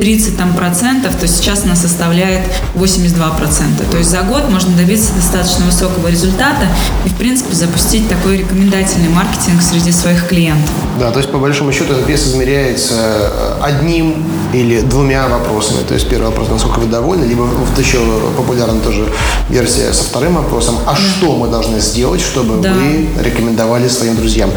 [0.00, 2.42] 30 там, процентов, то сейчас она составляет
[2.74, 3.84] 82 процента.
[3.84, 6.66] То есть за год можно добиться достаточно высокого результата
[7.04, 10.70] и, в принципе, запустить такой рекомендательный маркетинг среди своих клиентов.
[10.98, 15.82] Да, то есть по большому счету этот вес измеряется э, одним или двумя вопросами.
[15.86, 17.98] То есть первый вопрос, насколько вы довольны, либо вот еще
[18.36, 19.06] популярна тоже
[19.50, 20.96] версия со вторым вопросом, а да.
[20.96, 22.72] что мы должны сделать, чтобы да.
[22.72, 24.50] вы рекомендовали своим друзьям.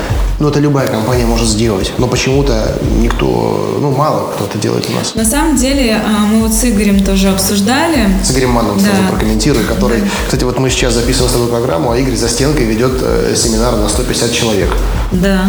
[0.44, 4.92] Ну, это любая компания может сделать, но почему-то никто, ну, мало кто это делает у
[4.92, 5.16] нас.
[5.16, 8.10] На самом деле, а, мы вот с Игорем тоже обсуждали.
[8.22, 8.84] С Игорем Манном да.
[8.84, 10.08] сразу прокомментирую, который, да.
[10.26, 13.78] кстати, вот мы сейчас записываем с тобой программу, а Игорь за стенкой ведет э, семинар
[13.78, 14.70] на 150 человек.
[15.14, 15.46] Да.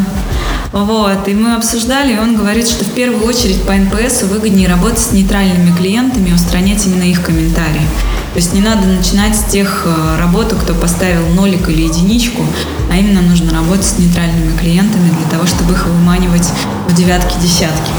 [0.70, 5.00] Вот, и мы обсуждали, и он говорит, что в первую очередь по NPS выгоднее работать
[5.00, 7.82] с нейтральными клиентами и устранять именно их комментарии.
[8.34, 12.44] То есть не надо начинать с тех э, работы, кто поставил нолик или единичку,
[12.90, 16.48] а именно нужно работать с нейтральными клиентами для того, чтобы их выманивать
[16.88, 17.92] в девятки, десятки.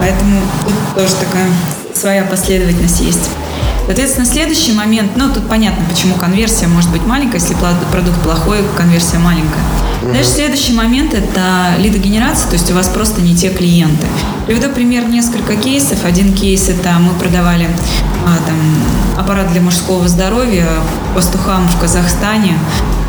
[0.00, 1.48] Поэтому тут тоже такая
[1.94, 3.30] своя последовательность есть.
[3.86, 7.54] Соответственно, следующий момент, ну, тут понятно, почему конверсия может быть маленькая, если
[7.92, 9.62] продукт плохой, конверсия маленькая.
[10.10, 14.06] Дальше следующий момент– это лидогенерация, то есть у вас просто не те клиенты.
[14.46, 16.04] Приведу пример несколько кейсов.
[16.04, 17.68] Один кейс– это мы продавали
[18.26, 18.56] а, там,
[19.16, 20.66] аппарат для мужского здоровья
[21.14, 22.58] пастухам в Казахстане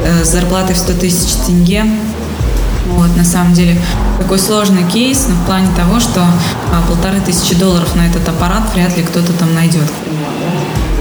[0.03, 1.86] э, с зарплатой в 100 тысяч тенге.
[2.88, 3.82] Вот, на самом деле,
[4.19, 8.71] такой сложный кейс, но в плане того, что а, полторы тысячи долларов на этот аппарат
[8.75, 9.91] вряд ли кто-то там найдет.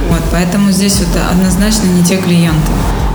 [0.08, 2.72] Вот, поэтому здесь вот однозначно не те клиенты.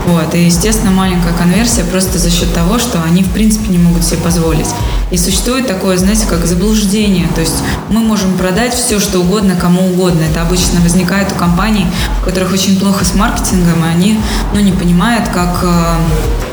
[0.07, 0.33] Вот.
[0.33, 4.17] И, естественно, маленькая конверсия просто за счет того, что они, в принципе, не могут себе
[4.17, 4.67] позволить.
[5.11, 7.27] И существует такое, знаете, как заблуждение.
[7.35, 7.55] То есть
[7.89, 10.21] мы можем продать все, что угодно, кому угодно.
[10.23, 11.87] Это обычно возникает у компаний,
[12.21, 14.19] у которых очень плохо с маркетингом, и они
[14.53, 15.97] ну, не понимают, как э,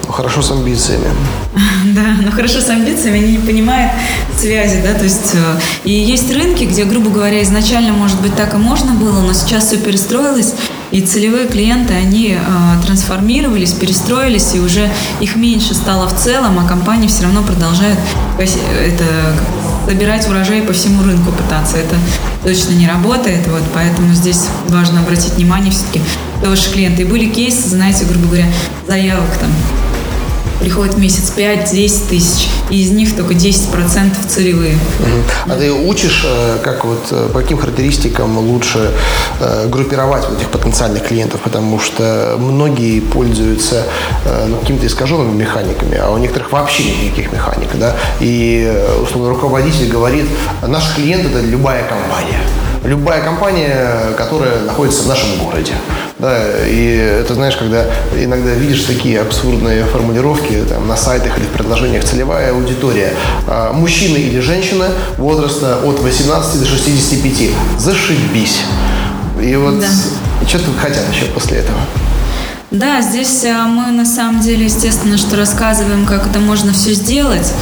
[0.08, 1.06] Хорошо с амбициями.
[1.94, 3.92] Да, но хорошо с амбициями, они не понимают
[4.38, 8.54] связи, да, то есть э, и есть рынки, где, грубо говоря, изначально, может быть, так
[8.54, 10.54] и можно было, но сейчас все перестроилось,
[10.94, 14.88] и целевые клиенты, они э, трансформировались, перестроились, и уже
[15.20, 17.98] их меньше стало в целом, а компании все равно продолжают
[18.38, 19.04] это,
[19.86, 21.78] собирать урожай по всему рынку пытаться.
[21.78, 21.96] Это
[22.44, 26.00] точно не работает, вот, поэтому здесь важно обратить внимание все-таки
[26.40, 27.02] на ваши клиенты.
[27.02, 28.46] И были кейсы, знаете, грубо говоря,
[28.86, 29.50] заявок там
[30.60, 34.78] приходит месяц 5-10 тысяч, и из них только 10% целевые.
[35.46, 38.92] А ты учишь, э, как вот, э, по каким характеристикам лучше
[39.40, 43.84] э, группировать вот этих потенциальных клиентов, потому что многие пользуются
[44.48, 50.26] ну, какими-то искаженными механиками, а у некоторых вообще никаких механик, да, и условно руководитель говорит,
[50.66, 52.40] наш клиент это любая компания
[52.84, 55.72] любая компания, которая находится в нашем городе.
[56.18, 57.84] Да, и это, знаешь, когда
[58.16, 63.12] иногда видишь такие абсурдные формулировки там, на сайтах или в предложениях целевая аудитория.
[63.48, 67.50] А, мужчина или женщина возраста от 18 до 65.
[67.78, 68.60] Зашибись.
[69.42, 69.88] И вот да.
[70.46, 71.78] что тут хотят еще после этого?
[72.70, 77.52] Да, здесь а, мы на самом деле, естественно, что рассказываем, как это можно все сделать.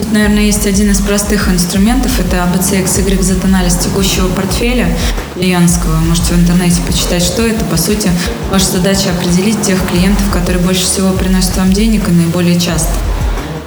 [0.00, 2.18] Тут, наверное, есть один из простых инструментов.
[2.18, 4.88] Это ABC XY Z-анализ текущего портфеля
[5.34, 5.96] клиентского.
[5.96, 7.66] Можете в интернете почитать, что это.
[7.66, 8.10] По сути,
[8.50, 12.94] ваша задача определить тех клиентов, которые больше всего приносят вам денег и наиболее часто.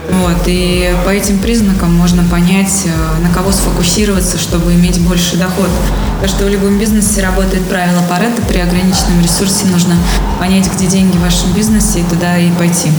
[0.09, 5.69] Вот, и по этим признакам можно понять, э, на кого сфокусироваться, чтобы иметь больше доход.
[6.15, 8.41] Потому что в любом бизнесе работает правило Паретта.
[8.41, 9.95] При ограниченном ресурсе нужно
[10.39, 12.91] понять, где деньги в вашем бизнесе, и туда и пойти.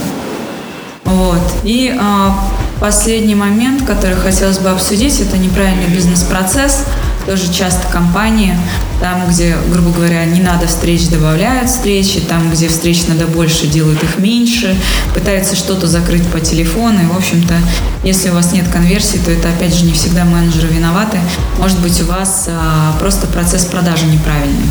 [1.05, 1.43] Вот.
[1.65, 2.35] И а,
[2.81, 6.85] последний момент, который хотелось бы обсудить, это неправильный бизнес-процесс.
[7.27, 8.55] Тоже часто компании,
[9.01, 14.03] там, где, грубо говоря, не надо встреч, добавляют встречи, там, где встреч надо больше, делают
[14.03, 14.77] их меньше,
[15.15, 17.03] пытаются что-то закрыть по телефону.
[17.03, 17.55] И, в общем-то,
[18.03, 21.19] если у вас нет конверсии, то это, опять же, не всегда менеджеры виноваты.
[21.59, 24.69] Может быть, у вас а, просто процесс продажи неправильный.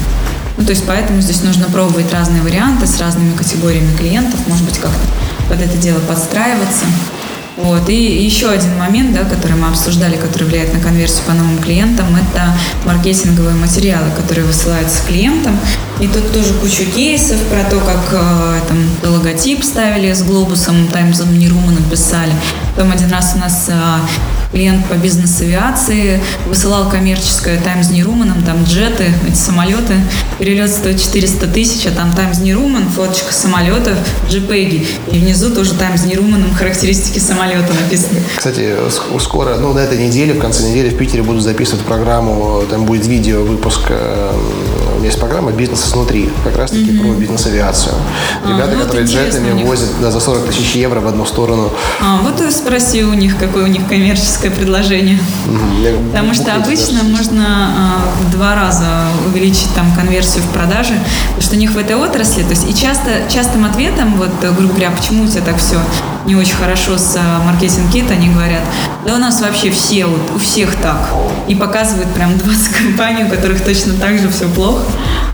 [0.57, 4.77] Ну, то есть поэтому здесь нужно пробовать разные варианты с разными категориями клиентов, может быть,
[4.77, 4.99] как-то
[5.49, 6.85] под это дело подстраиваться.
[7.55, 7.87] Вот.
[7.89, 12.07] И еще один момент, да, который мы обсуждали, который влияет на конверсию по новым клиентам,
[12.15, 15.57] это маркетинговые материалы, которые высылаются клиентам.
[15.99, 21.21] И тут тоже куча кейсов про то, как э, там логотип ставили с глобусом, Times
[21.21, 22.33] of New Roman написали.
[22.75, 23.73] Потом один раз у нас э,
[24.53, 29.95] клиент по бизнес-авиации высылал коммерческое Times New Roman, там джеты, эти самолеты,
[30.39, 33.95] перелет стоит 400 тысяч, а там Times New Roman, фоточка самолета,
[34.29, 38.21] JPEG, и внизу тоже Times New Roman, характеристики самолета написаны.
[38.35, 38.75] Кстати,
[39.19, 43.05] скоро, ну, на этой неделе, в конце недели в Питере буду записывать программу, там будет
[43.05, 47.01] видео, выпуск, у меня есть программа «Бизнес изнутри», как раз-таки mm-hmm.
[47.01, 47.95] про бизнес-авиацию.
[48.43, 51.71] А, Ребята, а, ну, которые джетами возят да, за 40 тысяч евро в одну сторону.
[52.01, 55.19] А, вот и спроси у них, какое у них коммерческое предложение.
[55.47, 56.09] Угу.
[56.11, 57.09] Потому что обычно даже.
[57.09, 58.85] можно а, в два раза
[59.27, 60.93] увеличить там конверсию в продаже,
[61.27, 64.73] потому что у них в этой отрасли, то есть и часто, частым ответом, вот, грубо
[64.73, 65.77] говоря, почему у тебя так все
[66.25, 68.61] не очень хорошо с а, маркетинг-кит, они говорят,
[69.05, 71.09] да у нас вообще все, вот, у всех так.
[71.47, 74.83] И показывают прям 20 компаний, у которых точно так же все плохо.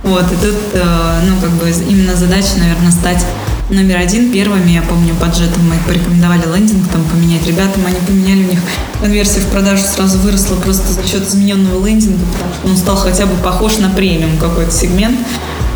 [0.04, 3.26] Вот, и тут, а, ну, как бы именно задача, наверное, стать
[3.70, 7.46] номер один первыми, я помню, бюджетом мы порекомендовали лендинг там поменять.
[7.46, 8.60] Ребятам они поменяли, у них
[9.00, 13.26] конверсия в продажу сразу выросла просто за счет измененного лендинга, потому что он стал хотя
[13.26, 15.20] бы похож на премиум какой-то сегмент,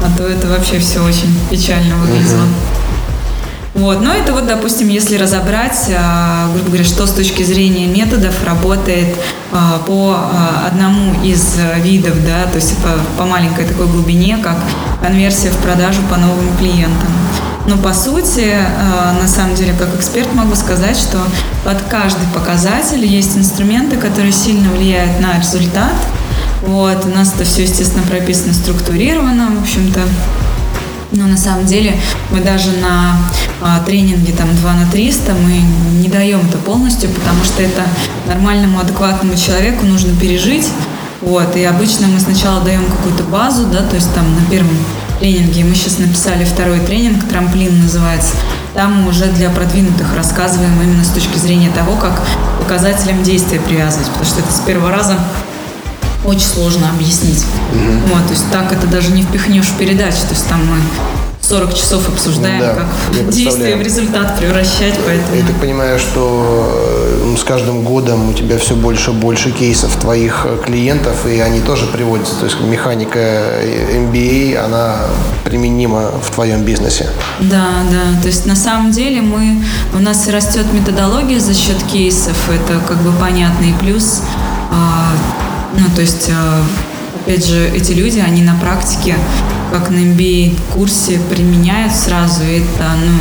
[0.04, 2.46] а то это вообще все очень печально выглядело.
[3.74, 4.02] Вот.
[4.02, 9.16] Но это вот, допустим, если разобрать, а, грубо говоря, что с точки зрения методов работает
[9.52, 14.58] а, по а, одному из видов, да, то есть по, по маленькой такой глубине, как
[15.02, 17.10] конверсия в продажу по новым клиентам.
[17.66, 21.18] Но по сути, э, на самом деле, как эксперт могу сказать, что
[21.64, 25.94] под каждый показатель есть инструменты, которые сильно влияют на результат.
[26.62, 30.02] Вот, у нас это все, естественно, прописано структурировано, в общем-то.
[31.12, 31.96] Но на самом деле
[32.32, 33.18] мы даже на
[33.86, 35.62] тренинге там 2 на 300 мы
[36.02, 37.84] не даем это полностью, потому что это
[38.28, 40.70] нормальному, адекватному человеку нужно пережить.
[41.22, 44.78] Вот, и обычно мы сначала даем какую-то базу, да, то есть там на первом
[45.20, 45.64] тренинге.
[45.64, 48.36] Мы сейчас написали второй тренинг, трамплин называется.
[48.74, 52.22] Там мы уже для продвинутых рассказываем именно с точки зрения того, как
[52.60, 55.18] показателям действия привязывать, потому что это с первого раза
[56.26, 57.46] очень сложно объяснить.
[57.74, 58.14] Mm-hmm.
[58.14, 60.22] Вот, то есть так это даже не впихнешь в передачу.
[60.22, 60.78] То есть там мы
[61.44, 65.36] 40 часов обсуждаем, Да, как действие в результат превращать, поэтому...
[65.36, 66.72] Я так понимаю, что
[67.22, 71.40] э, с каждым годом у тебя все больше и больше кейсов твоих э, клиентов, и
[71.40, 72.36] они тоже приводятся.
[72.36, 75.00] То есть механика э, MBA, она
[75.44, 77.10] применима в твоем бизнесе.
[77.42, 78.22] Да, да.
[78.22, 79.62] То есть на самом деле мы
[79.94, 83.66] у нас растет методология за счет кейсов, это как бы понятно.
[83.66, 84.24] И плюс,
[84.72, 85.12] а,
[85.78, 86.64] ну то есть, а,
[87.22, 89.16] опять же, эти люди, они на практике,
[89.74, 92.44] как на MBA курсе, применяют сразу.
[92.44, 93.18] Это, ну,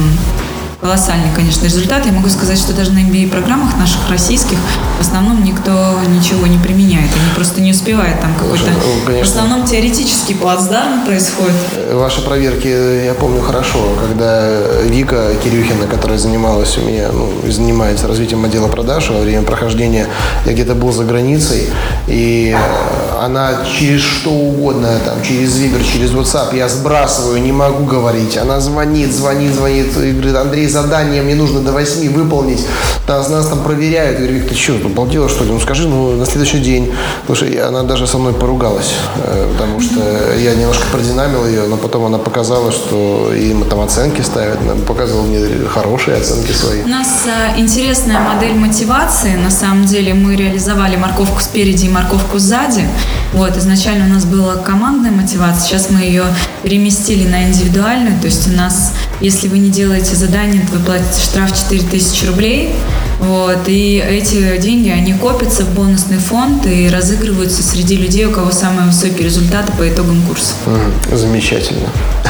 [0.83, 2.05] колоссальный, конечно, результат.
[2.05, 4.59] Я могу сказать, что даже на MBA программах наших российских
[4.99, 5.71] в основном никто
[6.09, 7.07] ничего не применяет.
[7.07, 8.21] Они просто не успевают.
[8.21, 9.23] Там какой-то ну, в конечно.
[9.23, 11.55] основном теоретический плацдарм происходит.
[11.73, 17.33] Э, Ваши проверки э, я помню хорошо, когда Вика Кирюхина, которая занималась у меня, ну,
[17.51, 20.07] занимается развитием отдела продаж, во время прохождения
[20.45, 21.69] я где-то был за границей,
[22.09, 27.85] и э, она через что угодно, там, через Вибер, через WhatsApp, я сбрасываю, не могу
[27.85, 28.37] говорить.
[28.37, 32.67] Она звонит, звонит, звонит, и говорит, Андрей, задание мне нужно до 8 выполнить.
[33.09, 34.19] Нас, нас там проверяют.
[34.19, 35.51] Я говорю, Вик, ты что, обалдела, что ли?
[35.51, 36.93] Ну скажи, ну на следующий день.
[37.27, 40.01] Слушай, она даже со мной поругалась, э, потому что
[40.39, 44.59] я немножко продинамил ее, но потом она показала, что им там оценки ставят.
[44.87, 46.83] Показывала мне хорошие оценки свои.
[46.83, 49.35] У нас а, интересная модель мотивации.
[49.35, 52.87] На самом деле мы реализовали морковку спереди и морковку сзади.
[53.33, 56.25] Вот, изначально у нас была командная мотивация, сейчас мы ее
[56.63, 58.21] переместили на индивидуальную.
[58.21, 62.75] То есть у нас, если вы не делаете задание, то вы платите штраф 4000 рублей.
[63.23, 68.51] Вот, и эти деньги, они копятся в бонусный фонд и разыгрываются среди людей, у кого
[68.51, 70.55] самые высокие результаты по итогам курса.
[70.67, 71.89] Мгм, Замечательно.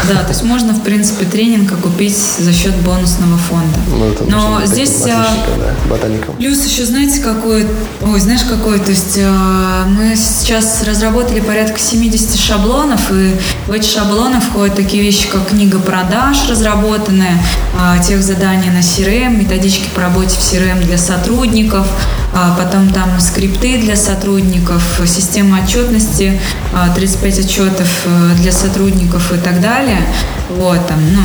[0.09, 3.79] Да, то есть можно, в принципе, тренинг окупить за счет бонусного фонда.
[3.89, 5.27] Ну, это Но здесь а,
[5.59, 6.35] да, ботаником.
[6.37, 7.67] Плюс еще, знаете, какой,
[8.03, 13.35] ой, знаешь, какой, то есть э, мы сейчас разработали порядка 70 шаблонов, и
[13.67, 17.39] в эти шаблоны входят такие вещи, как книга продаж разработанная,
[17.81, 21.87] э, тех заданий на CRM, методички по работе в CRM для сотрудников,
[22.35, 26.41] а потом там скрипты для сотрудников, система отчетности,
[26.73, 30.01] а, 35 отчетов э, для сотрудников и так далее.
[30.49, 31.23] Вот, там, ну,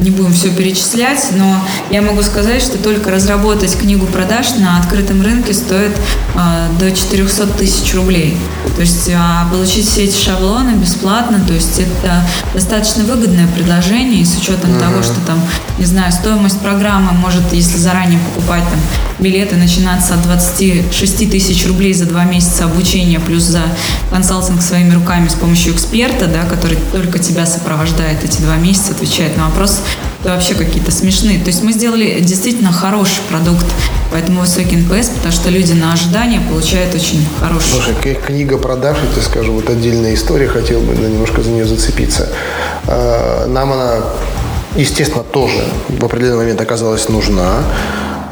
[0.00, 5.22] не будем все перечислять, но я могу сказать, что только разработать книгу продаж на открытом
[5.22, 5.92] рынке стоит
[6.34, 8.36] а, до 400 тысяч рублей.
[8.76, 12.24] То есть а, получить все эти шаблоны бесплатно, то есть это
[12.54, 15.40] достаточно выгодное предложение, и с учетом того, что там,
[15.78, 18.80] не знаю, стоимость программы может, если заранее покупать там
[19.18, 23.62] билеты, начинаться от 26 тысяч рублей за два месяца обучения, плюс за
[24.10, 29.38] консалтинг своими руками с помощью эксперта, да, который только тебя сопровождает эти два месяца, отвечает
[29.38, 29.80] на вопрос,
[30.20, 31.38] это вообще какие-то смешные.
[31.38, 33.64] То есть мы сделали действительно хороший продукт,
[34.12, 37.70] поэтому высокий NPS, потому что люди на ожидание получают очень хороший.
[37.72, 37.94] Слушай,
[38.26, 42.28] книга продаж, я тебе скажу, вот отдельная история, хотел бы немножко за нее зацепиться.
[42.86, 43.94] Э, Нам она,
[44.76, 47.62] естественно, тоже в определенный момент оказалась нужна.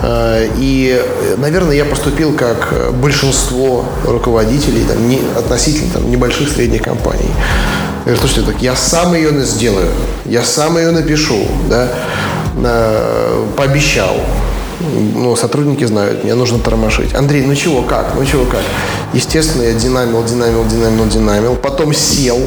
[0.07, 1.03] Э, И,
[1.37, 7.31] наверное, я поступил как э, большинство руководителей там, не, относительно там, небольших средних компаний.
[8.07, 9.89] Я говорю, слушайте, так я сам ее сделаю,
[10.25, 11.89] я сам ее напишу, да,
[13.57, 14.15] пообещал.
[15.15, 17.15] Ну, сотрудники знают, мне нужно тормошить.
[17.15, 18.15] Андрей, ну чего, как?
[18.15, 18.61] Ну чего, как?
[19.13, 21.57] Естественно, я динамил, динамил, динамил, динамил.
[21.57, 22.39] Потом сел,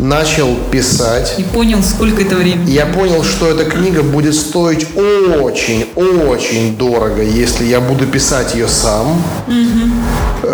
[0.00, 1.34] начал писать.
[1.38, 2.70] И понял, сколько это времени.
[2.70, 8.68] Я понял, что эта книга будет стоить очень, очень дорого, если я буду писать ее
[8.68, 9.22] сам.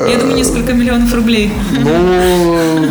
[0.09, 1.53] Я думаю, несколько миллионов рублей.
[1.73, 2.87] Ну,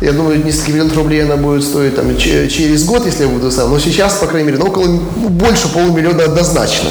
[0.00, 3.50] я думаю, несколько миллионов рублей она будет стоить там, че- через год, если я буду
[3.50, 3.70] сам.
[3.70, 6.88] Но сейчас, по крайней мере, ну, около, ну, больше полумиллиона однозначно.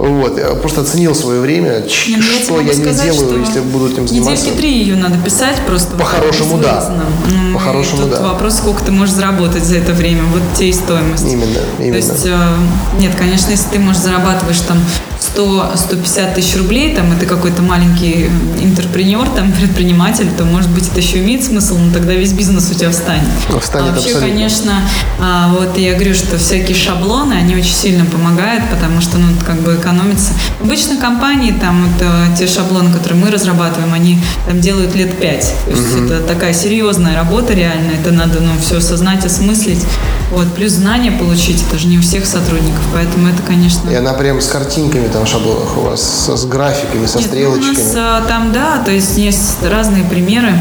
[0.00, 0.38] Вот.
[0.38, 3.60] Я просто оценил свое время, Не, ну, я что могу я не сказать, делаю, если
[3.60, 4.44] буду этим заниматься.
[4.44, 5.94] Недельки три ее надо писать просто.
[5.96, 6.90] По-хорошему, да.
[7.28, 8.22] Ну, По-хорошему, да.
[8.22, 10.22] вопрос, сколько ты можешь заработать за это время.
[10.32, 11.24] Вот те и стоимость.
[11.30, 11.92] Именно, именно.
[11.92, 12.56] То есть, э,
[12.98, 14.78] нет, конечно, если ты, можешь зарабатываешь там
[15.36, 18.28] 100-150 тысяч рублей, там, и ты какой-то маленький
[18.60, 22.74] интерпренер, там, предприниматель, то, может быть, это еще имеет смысл, но тогда весь бизнес у
[22.74, 23.28] тебя встанет.
[23.50, 24.28] Ну, встанет а вообще, абсолютно.
[24.28, 24.72] конечно,
[25.20, 29.60] а, вот я говорю, что всякие шаблоны, они очень сильно помогают, потому что, ну, как
[29.60, 30.32] бы экономится.
[30.60, 35.54] Обычно компании, там, вот э, те шаблоны, которые мы разрабатываем, они там делают лет пять.
[35.64, 39.84] То есть это такая серьезная работа реально, это надо, ну, все осознать, осмыслить.
[40.30, 43.90] Вот, плюс знания получить, это же не у всех сотрудников, поэтому это, конечно...
[43.90, 47.28] И она прям с картинками там в шаблонах у вас, с, с графиками, со Нет,
[47.28, 47.70] ну, стрелочками.
[47.70, 50.52] у нас а, там, да, то есть есть разные примеры.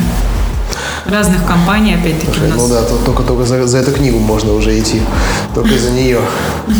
[1.05, 2.57] разных компаний, опять-таки, нас.
[2.57, 5.01] Ну да, только, только за, за эту книгу можно уже идти,
[5.55, 6.19] только за нее.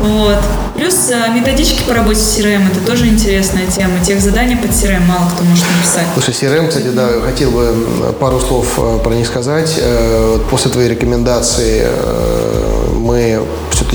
[0.00, 0.38] Вот.
[0.74, 4.00] Плюс а, методички по работе с CRM, это тоже интересная тема.
[4.04, 6.06] Тех заданий под CRM мало кто может написать.
[6.14, 7.72] Слушай, CRM, кстати, да, хотел бы
[8.18, 9.74] пару слов э, про них сказать.
[9.78, 13.42] Э, после твоей рекомендации э, мы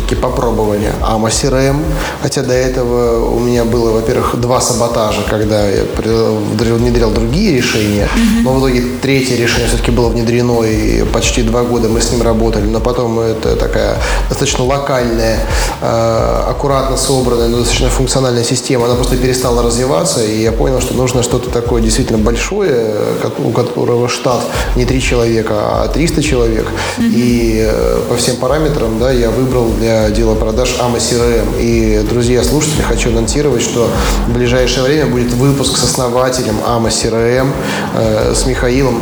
[0.07, 1.83] все-таки попробовали AMA CRM,
[2.21, 8.07] хотя до этого у меня было, во-первых, два саботажа, когда я внедрял другие решения,
[8.43, 12.21] но в итоге третье решение все-таки было внедрено, и почти два года мы с ним
[12.21, 13.97] работали, но потом это такая
[14.29, 15.39] достаточно локальная,
[15.81, 20.93] э, аккуратно собранная, но достаточно функциональная система, она просто перестала развиваться, и я понял, что
[20.93, 22.93] нужно что-то такое действительно большое,
[23.39, 24.41] у которого штат
[24.75, 26.67] не три человека, а 300 человек,
[26.99, 31.59] и э, по всем параметрам, да, я выбрал для отдела продаж AMA CRM.
[31.59, 33.89] И, друзья, слушатели, хочу анонсировать, что
[34.27, 37.51] в ближайшее время будет выпуск с основателем AMA CRM,
[37.95, 39.01] э, с Михаилом.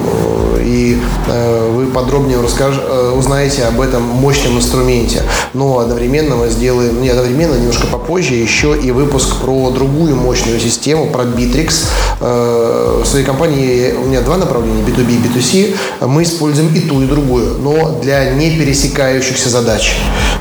[0.62, 2.76] И э, вы подробнее расскаж...
[2.78, 5.24] Э, узнаете об этом мощном инструменте.
[5.54, 11.08] Но одновременно мы сделаем, не одновременно, немножко попозже, еще и выпуск про другую мощную систему,
[11.08, 11.86] про Bittrex.
[12.22, 16.08] Э, в своей компании у меня два направления, B2B и B2C.
[16.08, 19.96] Мы используем и ту, и другую, но для не пересекающихся задач.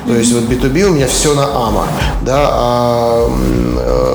[0.06, 1.86] То есть вот B2B у меня все на AMA,
[2.22, 3.30] да, а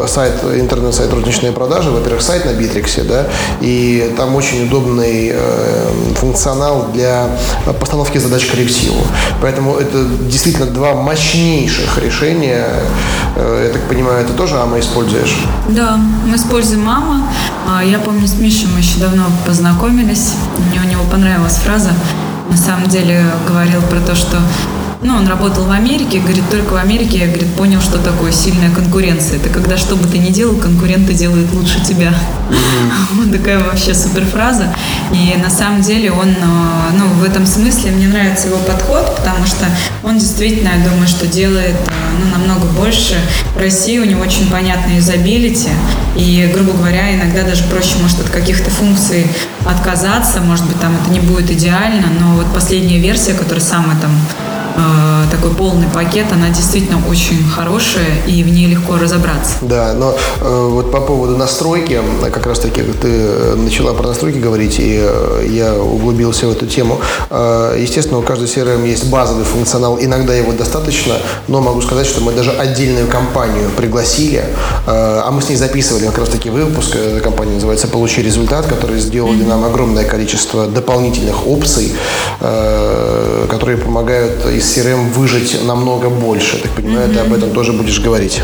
[0.10, 3.28] сайт, интернет-сайт розничные продажи, во-первых, сайт на Битриксе, да,
[3.62, 7.30] и там очень удобный э, функционал для
[7.80, 9.02] постановки задач коллективу.
[9.42, 12.68] Поэтому это действительно два мощнейших решения.
[13.36, 15.38] Э, я так понимаю, это тоже AMA используешь?
[15.70, 17.22] Да, мы используем AMA.
[17.68, 20.34] А, я помню, с Мишей мы еще давно познакомились.
[20.70, 21.92] Мне у него понравилась фраза.
[22.50, 24.38] На самом деле говорил про то, что
[25.02, 28.70] ну, он работал в Америке, говорит, только в Америке я, говорит, понял, что такое сильная
[28.70, 29.38] конкуренция.
[29.38, 32.14] Это когда что бы ты ни делал, конкуренты делают лучше тебя.
[33.14, 34.74] Вот такая вообще суперфраза.
[35.14, 36.36] И на самом деле он, э,
[36.98, 39.66] ну, в этом смысле мне нравится его подход, потому что
[40.04, 41.92] он действительно, я думаю, что делает э,
[42.22, 43.16] ну, намного больше.
[43.56, 45.70] В России у него очень понятная юзабилити,
[46.18, 49.28] и, грубо говоря, иногда даже проще может от каких-то функций
[49.66, 54.12] отказаться, может быть, там это не будет идеально, но вот последняя версия, которая самая там
[55.32, 59.56] такой полный пакет, она действительно очень хорошая и в ней легко разобраться.
[59.62, 62.00] Да, но э, вот по поводу настройки,
[62.32, 63.10] как раз таки ты
[63.56, 67.00] начала про настройки говорить, и э, я углубился в эту тему.
[67.30, 71.16] Э, естественно, у каждой CRM есть базовый функционал, иногда его достаточно,
[71.48, 74.44] но могу сказать, что мы даже отдельную компанию пригласили, э,
[74.88, 79.00] а мы с ней записывали как раз таки выпуск, эта компания называется «Получи результат», которые
[79.00, 81.94] сделали нам огромное количество дополнительных опций,
[82.40, 86.58] э, которые помогают из CRM выжить намного больше.
[86.58, 87.14] Так понимаю, mm-hmm.
[87.14, 88.42] ты об этом тоже будешь говорить.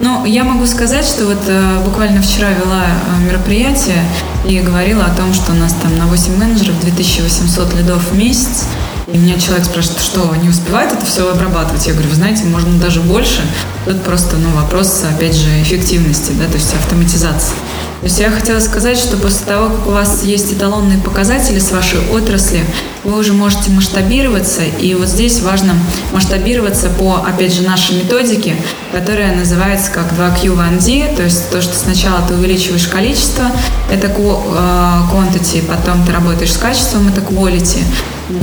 [0.00, 4.04] Ну, я могу сказать, что вот э, буквально вчера вела э, мероприятие
[4.44, 8.64] и говорила о том, что у нас там на 8 менеджеров 2800 лидов в месяц.
[9.06, 11.86] И меня человек спрашивает, что не успевает это все обрабатывать?
[11.86, 13.42] Я говорю, вы знаете, можно даже больше.
[13.84, 17.54] Тут просто ну, вопрос, опять же, эффективности, да, то есть автоматизации.
[18.02, 21.70] То есть я хотела сказать, что после того, как у вас есть эталонные показатели с
[21.70, 22.64] вашей отрасли,
[23.04, 24.62] вы уже можете масштабироваться.
[24.64, 25.74] И вот здесь важно
[26.12, 28.56] масштабироваться по, опять же, нашей методике,
[28.90, 33.44] которая называется как 2Q1D, то есть то, что сначала ты увеличиваешь количество,
[33.88, 37.84] это э, quantity, потом ты работаешь с качеством, это quality.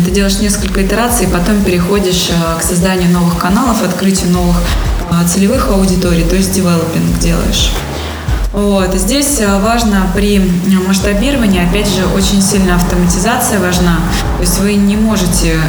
[0.05, 4.55] Ты делаешь несколько итераций, потом переходишь э, к созданию новых каналов, открытию новых
[5.12, 7.72] э, целевых аудиторий, то есть девелопинг делаешь.
[8.52, 8.95] Вот.
[8.95, 10.39] Здесь э, важно при
[10.88, 13.97] масштабировании, опять же, очень сильно автоматизация важна.
[14.38, 15.60] То есть вы не можете,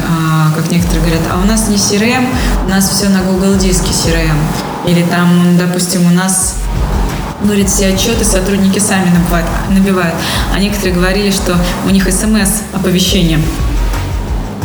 [0.55, 2.25] как некоторые говорят, а у нас не CRM,
[2.65, 4.35] у нас все на Google диске CRM.
[4.87, 6.55] Или там, допустим, у нас
[7.43, 9.11] говорит, все отчеты сотрудники сами
[9.69, 10.15] набивают.
[10.53, 11.55] А некоторые говорили, что
[11.85, 13.39] у них смс-оповещение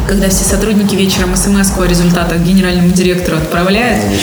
[0.07, 4.05] когда все сотрудники вечером смс о результатах генеральному директору отправляют.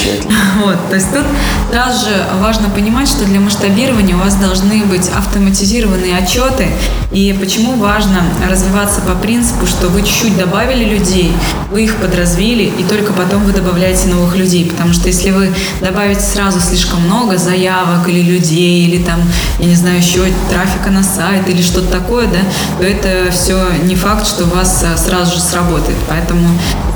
[0.63, 1.25] Вот, то есть тут
[1.71, 2.09] также
[2.39, 6.67] важно понимать, что для масштабирования у вас должны быть автоматизированные отчеты.
[7.11, 11.33] И почему важно развиваться по принципу, что вы чуть-чуть добавили людей,
[11.71, 14.69] вы их подразвили, и только потом вы добавляете новых людей.
[14.69, 19.19] Потому что если вы добавите сразу слишком много заявок или людей, или там,
[19.59, 22.39] я не знаю, еще трафика на сайт или что-то такое, да,
[22.77, 25.97] то это все не факт, что у вас а, сразу же сработает работает.
[26.07, 26.47] Поэтому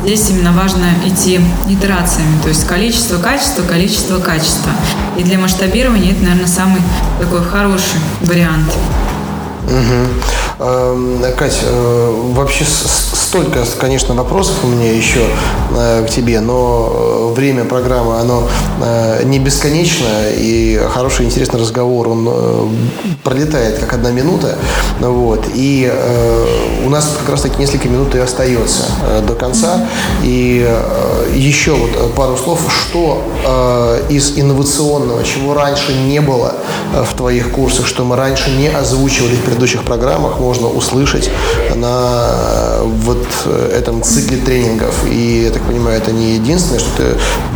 [0.04, 4.72] здесь именно важно идти итерациями, то есть количество, качество, количество, качество.
[5.18, 6.82] И для масштабирования это, наверное, самый
[7.20, 8.72] такой хороший вариант.
[9.66, 10.47] Угу.
[10.60, 15.20] Эм, Кать, э, вообще столько, конечно, вопросов у меня еще
[15.76, 18.48] э, к тебе, но время программы, оно
[19.26, 20.06] не бесконечно,
[20.36, 22.30] и хороший, интересный разговор, он
[23.24, 24.56] пролетает как одна минута,
[25.00, 25.92] вот, и
[26.86, 28.84] у нас как раз таки несколько минут и остается
[29.28, 29.88] до конца,
[30.24, 30.68] и
[31.36, 33.24] еще вот пару слов, что
[34.10, 36.54] из инновационного, чего раньше не было
[36.94, 41.30] в твоих курсах, что мы раньше не озвучивали в предыдущих программах, можно услышать
[41.76, 44.96] на вот э, этом цикле тренингов.
[45.12, 47.04] И, я так понимаю, это не единственное, что ты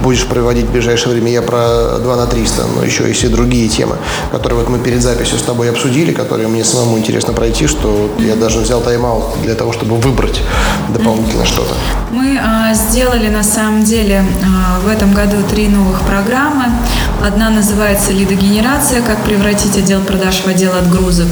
[0.04, 1.32] будешь проводить в ближайшее время.
[1.32, 3.96] Я про 2 на 300, но еще есть и другие темы,
[4.32, 8.36] которые вот мы перед записью с тобой обсудили, которые мне самому интересно пройти, что я
[8.36, 10.42] даже взял тайм-аут для того, чтобы выбрать
[10.90, 11.74] дополнительно что-то.
[12.12, 16.66] Мы а, сделали на самом деле а, в этом году три новых программы.
[17.26, 19.02] Одна называется «Лидогенерация.
[19.02, 21.30] Как превратить отдел продаж в отдел отгрузок».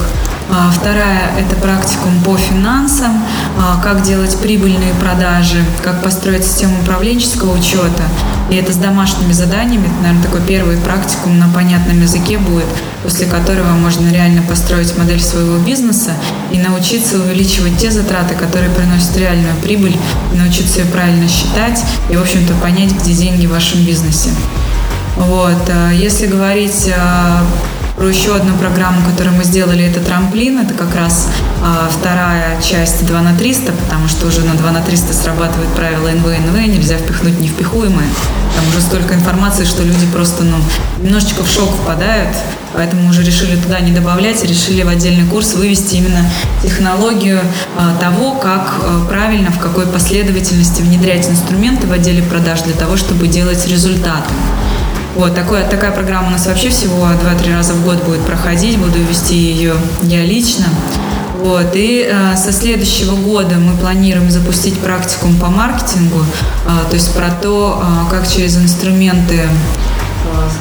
[0.51, 3.23] А, вторая– это практикум по финансам,
[3.57, 8.03] а, как делать прибыльные продажи, как построить систему управленческого учета.
[8.49, 9.85] И это с домашними заданиями.
[9.85, 12.65] Это, наверное, такой первый практикум на понятном языке будет,
[13.03, 16.13] после которого можно реально построить модель своего бизнеса
[16.51, 19.95] и научиться увеличивать те затраты, которые приносят реальную прибыль,
[20.33, 24.31] научиться ее правильно считать и, в общем-то, понять, где деньги в вашем бизнесе.
[25.15, 25.69] Вот.
[25.69, 26.89] А, если говорить
[27.99, 30.59] про еще одну программу, которую мы сделали, это трамплин.
[30.59, 31.27] Это как раз
[31.61, 36.07] а, вторая часть 2 на 300, потому что уже на 2 на 300 срабатывает правило
[36.07, 38.07] НВ-НВ, нельзя впихнуть невпихуемое.
[38.55, 40.55] Там уже столько информации, что люди просто ну,
[41.03, 42.37] немножечко в шок впадают,
[42.73, 46.23] поэтому уже решили туда не добавлять, решили в отдельный курс вывести именно
[46.63, 47.41] технологию
[47.77, 52.95] а, того, как а, правильно, в какой последовательности внедрять инструменты в отделе продаж для того,
[52.95, 54.33] чтобы делать результаты.
[55.15, 58.99] Вот, такое, такая программа у нас вообще всего 2-3 раза в год будет проходить, буду
[58.99, 60.65] вести ее я лично.
[61.39, 67.13] Вот, и э, со следующего года мы планируем запустить практикум по маркетингу, э, то есть
[67.15, 69.47] про то, э, как через инструменты, э,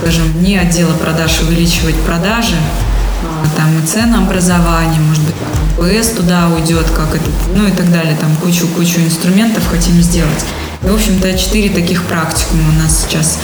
[0.00, 5.34] скажем, не отдела продаж увеличивать продажи, э, там и ценообразование, может быть,
[5.76, 10.44] ПС туда уйдет, как это, ну и так далее, там кучу-кучу инструментов хотим сделать.
[10.84, 13.38] И, в общем-то, четыре таких практикума у нас сейчас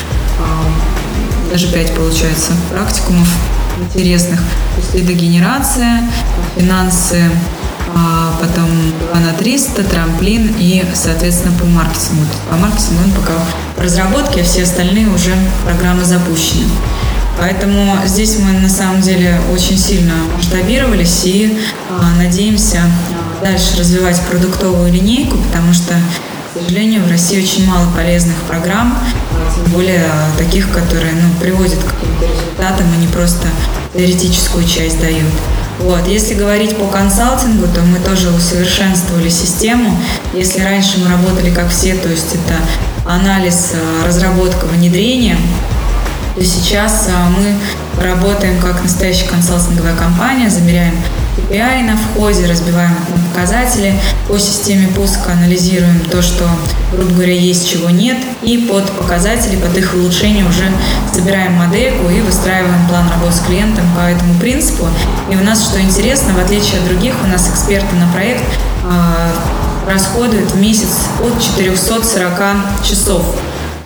[1.55, 3.29] даже 5 получается практикумов
[3.79, 4.41] интересных.
[4.41, 6.03] То есть лидогенерация,
[6.57, 7.31] финансы,
[7.95, 8.67] а потом
[9.13, 12.27] 2 на 300, трамплин и, соответственно, по маркетингу.
[12.51, 13.35] По маркетингу он пока
[13.77, 15.31] в разработке, а все остальные уже
[15.65, 16.65] программы запущены.
[17.39, 21.57] Поэтому здесь мы на самом деле очень сильно масштабировались и
[21.89, 22.81] а, надеемся
[23.41, 25.95] дальше развивать продуктовую линейку, потому что
[26.55, 28.97] к сожалению, в России очень мало полезных программ,
[29.57, 30.07] тем более
[30.39, 33.49] таких, которые ну, приводят к каким-то результатам, а не просто
[33.93, 35.31] теоретическую часть дают.
[35.81, 36.07] Вот.
[36.07, 39.97] Если говорить по консалтингу, то мы тоже усовершенствовали систему.
[40.33, 42.55] Если раньше мы работали как все, то есть это
[43.07, 45.37] анализ, э, разработка, внедрение,
[46.37, 50.95] то сейчас э, мы работаем как настоящая консалтинговая компания, замеряем
[51.37, 52.95] KPI на входе, разбиваем
[53.33, 53.95] показатели,
[54.29, 56.49] по системе пуска анализируем то, что,
[56.93, 60.71] грубо говоря, есть, чего нет, и под показатели, под их улучшение уже
[61.13, 64.87] собираем модельку и выстраиваем план работы с клиентом по этому принципу.
[65.31, 68.43] И у нас, что интересно, в отличие от других, у нас эксперты на проект
[68.85, 69.31] э,
[69.91, 73.23] расходуют в месяц от 440 часов.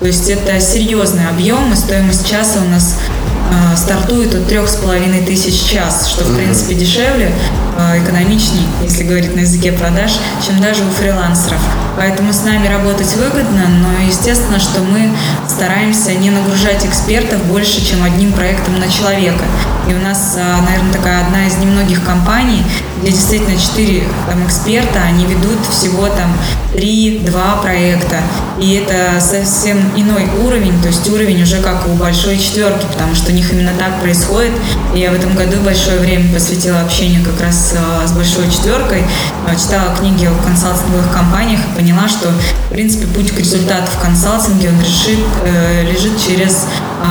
[0.01, 2.97] То есть это серьезный объем, и стоимость часа у нас
[3.27, 3.28] а,
[3.77, 7.33] стартует от трех с половиной тысяч час, что в принципе дешевле,
[7.77, 10.13] а, экономичней, если говорить на языке продаж,
[10.45, 11.61] чем даже у фрилансеров.
[11.97, 15.11] Поэтому с нами работать выгодно, но естественно, что мы
[15.49, 19.45] стараемся не нагружать экспертов больше, чем одним проектом на человека.
[19.89, 22.63] И у нас, а, наверное, такая одна из немногих компаний,
[23.01, 26.37] где действительно четыре там, эксперта, они ведут всего там
[26.73, 28.17] три-два проекта.
[28.61, 33.33] И это совсем иной уровень, то есть уровень уже как у большой четверки, потому что
[33.33, 34.53] у них именно так происходит.
[34.95, 39.05] И я в этом году большое время посвятила общению как раз а, с большой четверкой,
[39.47, 43.99] а, читала книги о консалтинговых компаниях и поняла, что, в принципе, путь к результату в
[44.01, 46.67] консалтинге, он решит, э, лежит через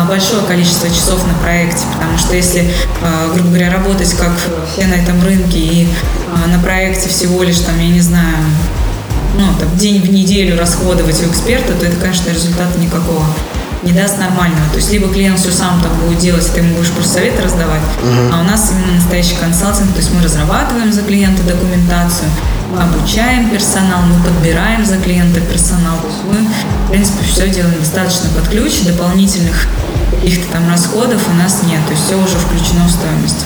[0.07, 2.71] большое количество часов на проекте, потому что если,
[3.33, 4.31] грубо говоря, работать как
[4.71, 5.87] все на этом рынке и
[6.47, 8.37] на проекте всего лишь, там, я не знаю,
[9.37, 13.25] ну, там, день в неделю расходовать у эксперта, то это, конечно, результата никакого
[13.83, 14.67] не даст нормального.
[14.71, 17.81] То есть либо клиент все сам там будет делать, ты ему будешь просто советы раздавать,
[18.01, 18.31] uh-huh.
[18.33, 22.27] а у нас именно настоящий консалтинг, то есть мы разрабатываем за клиента документацию,
[22.75, 25.97] обучаем персонал, мы подбираем за клиента персонал.
[26.31, 26.47] Мы,
[26.85, 29.67] в принципе, все делаем достаточно под ключ, дополнительных
[30.11, 33.45] каких-то там расходов у нас нет, то есть все уже включено в стоимость.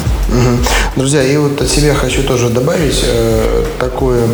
[0.95, 4.27] Друзья, и вот от себя хочу тоже добавить э, такое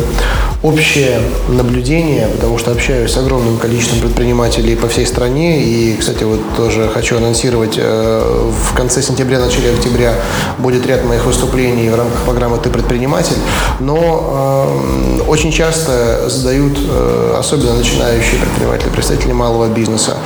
[0.62, 5.62] общее наблюдение, потому что общаюсь с огромным количеством предпринимателей по всей стране.
[5.62, 10.14] И, кстати, вот тоже хочу анонсировать, э, в конце сентября, начале октября
[10.58, 13.36] будет ряд моих выступлений в рамках программы «Ты предприниматель».
[13.78, 20.16] Но э, очень часто задают, э, особенно начинающие предприниматели, представители малого бизнеса,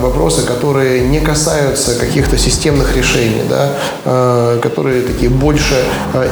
[0.00, 5.84] вопросы, которые не касаются каких-то системных решений, да, которые такие больше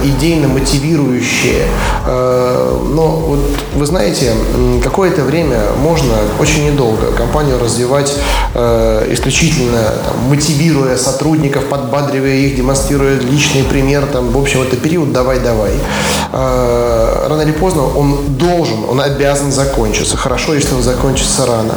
[0.04, 1.66] идейно мотивирующие.
[2.06, 3.40] Но вот
[3.74, 4.32] вы знаете,
[4.82, 8.14] какое-то время можно очень недолго компанию развивать
[8.54, 15.12] э, исключительно там, мотивируя сотрудников, подбадривая их, демонстрируя личный пример, там, в общем, это период
[15.12, 15.72] давай-давай.
[16.32, 20.16] Э, рано или поздно он должен, он обязан закончиться.
[20.16, 21.74] Хорошо, если он закончится рано.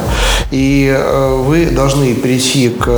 [0.50, 2.88] И э, вы должны перейти к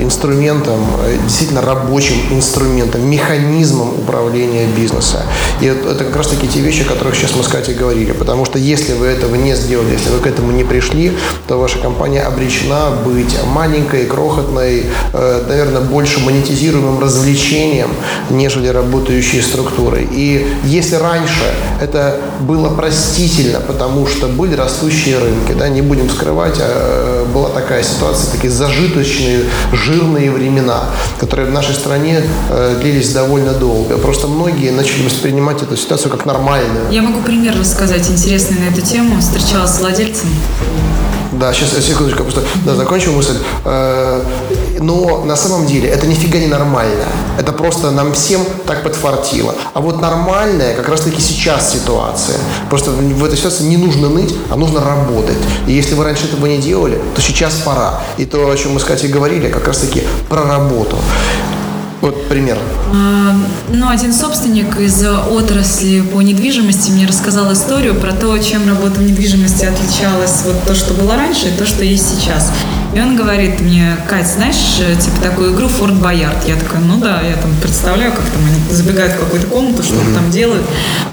[0.00, 0.80] инструментам,
[1.22, 5.22] действительно рабочим инструментам, механизмам управления бизнеса.
[5.60, 8.12] И это как раз таки те вещи, о которых сейчас мы с Катей говорили говорили.
[8.12, 11.12] Потому что если вы этого не сделали, если вы к этому не пришли,
[11.46, 17.90] то ваша компания обречена быть маленькой, крохотной, э, наверное, больше монетизируемым развлечением,
[18.30, 20.08] нежели работающей структурой.
[20.10, 26.56] И если раньше это было простительно, потому что были растущие рынки, да, не будем скрывать,
[26.60, 29.40] а была такая ситуация, такие зажиточные,
[29.72, 30.84] жирные времена,
[31.20, 33.98] которые в нашей стране э, длились довольно долго.
[33.98, 36.90] Просто многие начали воспринимать эту ситуацию как нормальную.
[36.90, 39.20] Я могу пример рассказать рассказать интересный на эту тему.
[39.20, 40.28] Встречалась с владельцем.
[41.32, 43.36] Да, сейчас, секундочку, просто да, закончу мысль.
[43.64, 44.22] Э,
[44.78, 47.04] но на самом деле это нифига не нормально.
[47.40, 49.54] Это просто нам всем так подфартило.
[49.74, 52.36] А вот нормальная как раз-таки сейчас ситуация.
[52.70, 55.38] Просто в этой ситуации не нужно ныть, а нужно работать.
[55.66, 58.00] И если вы раньше этого не делали, то сейчас пора.
[58.16, 60.96] И то, о чем мы Катей говорили, как раз-таки про работу.
[62.02, 62.58] Вот пример.
[62.92, 63.32] А,
[63.68, 69.04] ну, один собственник из отрасли по недвижимости мне рассказал историю про то, чем работа в
[69.04, 72.50] недвижимости отличалась вот то, что было раньше, и то, что есть сейчас.
[72.94, 76.46] И он говорит мне, Кать, знаешь, э, типа такую игру Форт Боярд.
[76.46, 80.14] Я такая, ну да, я там представляю, как там они забегают в какую-то комнату, mm-hmm.
[80.14, 80.66] там делают.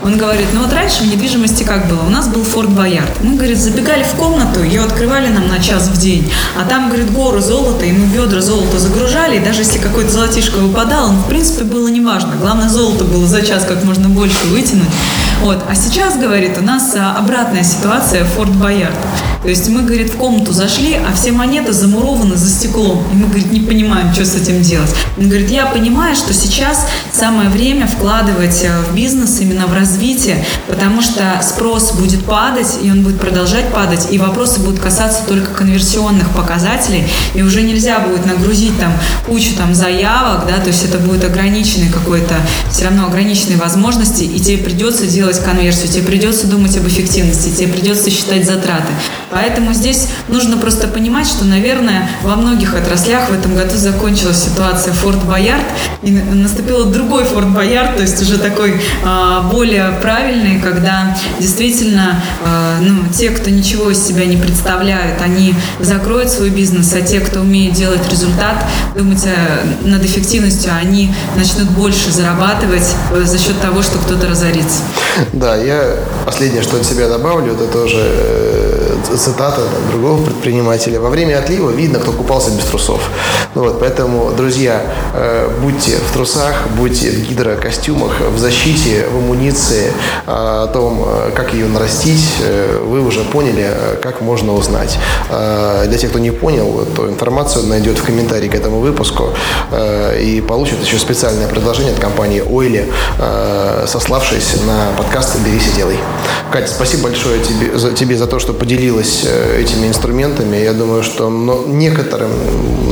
[0.04, 2.02] Он говорит, ну вот раньше в недвижимости как было?
[2.02, 3.24] У нас был Форт Боярд.
[3.24, 6.30] Мы, говорит, забегали в комнату, ее открывали нам на час в день,
[6.60, 10.60] а там, говорит, горы золота, и мы ведра золота загружали, и даже если какой-то золотишко
[10.80, 12.36] выпадал, ну, в принципе, было неважно.
[12.40, 14.88] Главное, золото было за час как можно больше вытянуть.
[15.42, 15.64] Вот.
[15.70, 18.98] А сейчас, говорит, у нас а, обратная ситуация Форт Боярд.
[19.42, 23.06] То есть мы, говорит, в комнату зашли, а все монеты замурованы за стеклом.
[23.12, 24.94] И мы, говорит, не понимаем, что с этим делать.
[25.18, 30.44] Он говорит, я понимаю, что сейчас самое время вкладывать э, в бизнес, именно в развитие,
[30.68, 35.54] потому что спрос будет падать, и он будет продолжать падать, и вопросы будут касаться только
[35.54, 38.92] конверсионных показателей, и уже нельзя будет нагрузить там
[39.26, 42.36] кучу там заявок, да, то есть это будет ограниченный какой-то,
[42.70, 47.72] все равно ограниченные возможности, и тебе придется делать конверсию, тебе придется думать об эффективности, тебе
[47.72, 48.92] придется считать затраты.
[49.32, 54.94] Поэтому здесь нужно просто понимать, что, наверное, во многих отраслях в этом году закончилась ситуация
[54.94, 55.64] Форт Боярд,
[56.02, 62.80] и наступил другой Форт Боярд, то есть уже такой а, более правильный, когда действительно а,
[62.82, 67.42] ну, те, кто ничего из себя не представляют, они закроют свой бизнес, а те, кто
[67.42, 68.66] умеет делать результат,
[68.96, 74.82] думать а, над эффективностью, они начнут больше зарабатывать за счет того, что кто-то разорится.
[75.34, 78.69] Да, я последнее, что от себя добавлю, это тоже э,
[79.18, 81.00] цитата там, другого предпринимателя.
[81.00, 83.02] Во время отлива видно, кто купался без трусов.
[83.56, 84.82] Ну, вот, поэтому, друзья,
[85.14, 89.92] э, будьте в трусах, будьте в гидрокостюмах, в защите, в амуниции,
[90.28, 94.98] э, о том, э, как ее нарастить, э, вы уже поняли, э, как можно узнать.
[95.30, 99.30] Э, для тех, кто не понял, то информацию найдет в комментарии к этому выпуску
[99.72, 102.86] э, и получит еще специальное предложение от компании Ойли,
[103.18, 105.98] э, сославшись на подкаст «Берись и делай».
[106.52, 110.58] Катя, спасибо большое тебе за, тебе за то, что поделилась э, этими инструментами.
[110.58, 111.30] Я думаю, что
[111.68, 112.30] некоторым,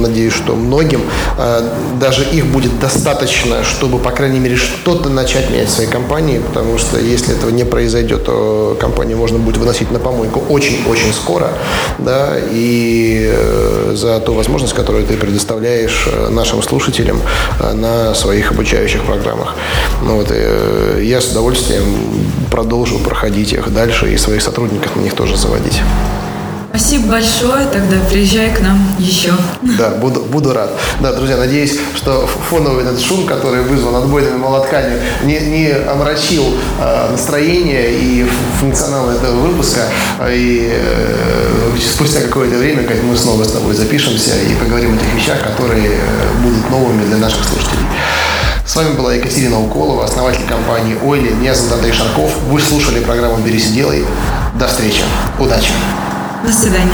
[0.01, 1.01] надеюсь, что многим,
[1.37, 1.61] э,
[1.99, 6.77] даже их будет достаточно, чтобы, по крайней мере, что-то начать менять в своей компании, потому
[6.77, 11.49] что если этого не произойдет, то компанию можно будет выносить на помойку очень-очень скоро,
[11.97, 17.21] да, и э, за ту возможность, которую ты предоставляешь нашим слушателям
[17.73, 19.55] на своих обучающих программах.
[20.03, 20.31] Ну, вот,
[21.01, 21.83] я с удовольствием
[22.49, 25.81] продолжу проходить их дальше и своих сотрудников на них тоже заводить.
[26.69, 29.31] Спасибо большое, тогда приезжай к нам еще.
[29.79, 30.69] Да, буду, буду рад.
[30.99, 36.43] Да, друзья, надеюсь, что фоновый этот шум, который вызван отбойными молотками, не, не омрачил
[36.79, 38.27] э, настроение и
[38.59, 39.87] функционал этого выпуска.
[40.29, 45.11] И э, спустя какое-то время, как мы снова с тобой запишемся и поговорим о тех
[45.15, 47.85] вещах, которые э, будут новыми для наших слушателей.
[48.67, 51.29] С вами была Екатерина Уколова, основатель компании «Ойли».
[51.29, 52.29] Меня зовут Андрей Шарков.
[52.49, 54.05] Вы слушали программу «Берись и делай».
[54.59, 55.03] До встречи.
[55.39, 55.71] Удачи.
[56.45, 56.91] До свидания.